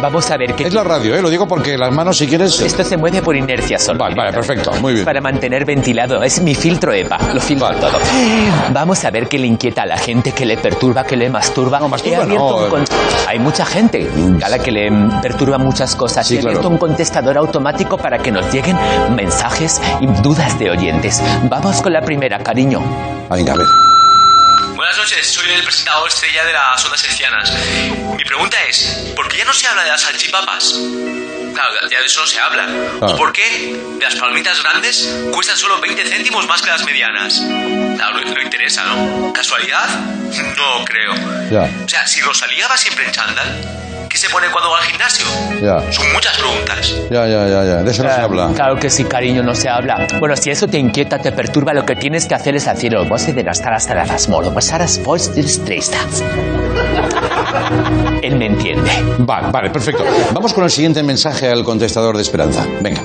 [0.00, 0.66] Vamos a ver qué...
[0.66, 1.22] Es la radio, ¿eh?
[1.22, 2.60] lo digo porque las manos, si quieres...
[2.60, 4.00] Esto se mueve por inercia solo.
[4.00, 5.04] Vale, vale, perfecto, muy bien.
[5.04, 6.22] Para mantener ventilado.
[6.22, 7.18] Es mi filtro EPA.
[7.32, 7.98] Lo filtro todo.
[8.72, 11.78] Vamos a ver qué le inquieta a la gente, qué le perturba, qué le masturba.
[11.78, 12.66] No, masturba no.
[13.28, 14.10] Hay mucha gente
[14.42, 16.26] a la que le perturba muchas cosas.
[16.26, 16.66] Sí, claro.
[16.68, 18.76] un contestador automático para que nos lleguen
[19.14, 21.22] mensajes y dudas de oyentes.
[21.44, 22.80] Vamos con la primera, cariño.
[23.30, 23.66] Venga, a ver.
[24.74, 27.52] Buenas noches, soy el presentador estrella de las ondas hercianas.
[28.16, 30.74] Mi pregunta es, ¿por qué ya no se habla de las salchipapas?
[31.54, 32.66] Claro, ya de eso no se habla.
[33.00, 33.06] Ah.
[33.06, 37.42] ¿O por qué de las palomitas grandes cuestan solo 20 céntimos más que las medianas?
[37.96, 39.32] Claro, no, no interesa, ¿no?
[39.32, 39.88] ¿Casualidad?
[40.56, 41.14] No creo.
[41.50, 41.84] Ya.
[41.84, 43.60] O sea, si Rosalía va siempre en chándal,
[43.90, 43.91] ¿qué
[44.22, 45.26] se pone cuando va al gimnasio?
[45.60, 46.94] Ya, Son muchas preguntas.
[47.10, 47.82] ya, ya, ya, ya.
[47.82, 48.52] De eso no se habla.
[48.54, 50.06] Claro que sí, cariño, no se habla.
[50.20, 53.08] Bueno, si eso te inquieta, te perturba, lo que tienes que hacer es hacer el
[53.08, 54.52] voz de estar hasta la rasmolo.
[54.52, 55.98] Pues ahora es voz de estresta.
[58.22, 58.92] Él me entiende.
[59.18, 60.04] Vale, vale, perfecto.
[60.32, 62.64] Vamos con el siguiente mensaje al contestador de Esperanza.
[62.80, 63.02] Venga.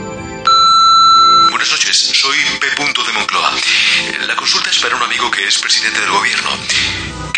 [1.50, 2.68] Buenas noches, soy P.
[2.68, 3.52] de Moncloa.
[4.28, 6.50] La consulta es para un amigo que es presidente del gobierno.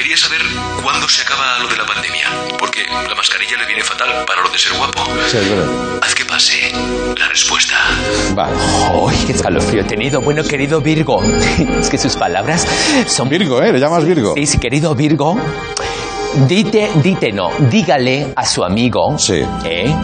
[0.09, 0.41] Quería saber
[0.81, 2.25] cuándo se acaba lo de la pandemia,
[2.57, 5.05] porque la mascarilla le viene fatal para lo de ser guapo.
[5.29, 5.99] Sí, es verdad.
[6.01, 6.71] Haz que pase
[7.15, 7.75] la respuesta.
[8.33, 8.57] Vale.
[9.07, 10.19] ¡Ay, qué escalofrío he tenido!
[10.21, 11.21] Bueno, querido Virgo,
[11.79, 12.65] es que sus palabras
[13.05, 13.29] son...
[13.29, 13.71] Virgo, ¿eh?
[13.71, 14.33] ¿Le llamas Virgo?
[14.33, 15.37] Sí, sí, querido Virgo.
[16.47, 19.15] Dite, dite no, dígale a su amigo
[19.63, 19.95] ¿eh?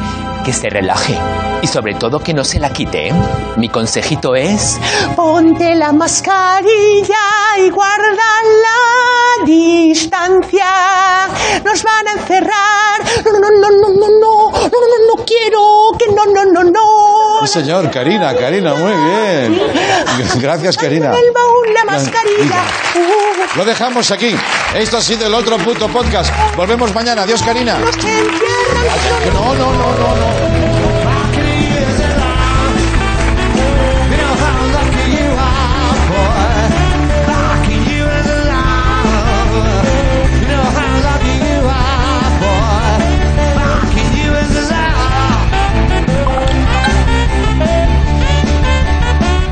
[0.46, 1.18] Que se relaje
[1.62, 3.08] y sobre todo que no se la quite.
[3.08, 3.14] ¿eh?
[3.58, 4.80] Mi consejito es
[5.16, 7.26] ponte la mascarilla
[7.58, 8.30] y guarda
[8.66, 11.28] la distancia.
[11.64, 13.02] Nos van a encerrar.
[13.26, 16.64] No, no, no, no, no, no, no, no, no, no quiero que no, no, no,
[16.64, 16.95] no.
[17.46, 19.62] Sí, señor, Karina, Karina, muy bien.
[20.40, 21.12] Gracias, Karina.
[21.12, 22.64] El baúl, la mascarilla.
[23.56, 24.36] Lo dejamos aquí.
[24.74, 26.34] Esto ha sido el otro puto podcast.
[26.56, 27.22] Volvemos mañana.
[27.22, 27.78] Adiós, Karina.
[29.32, 30.65] No, no, no, no, no.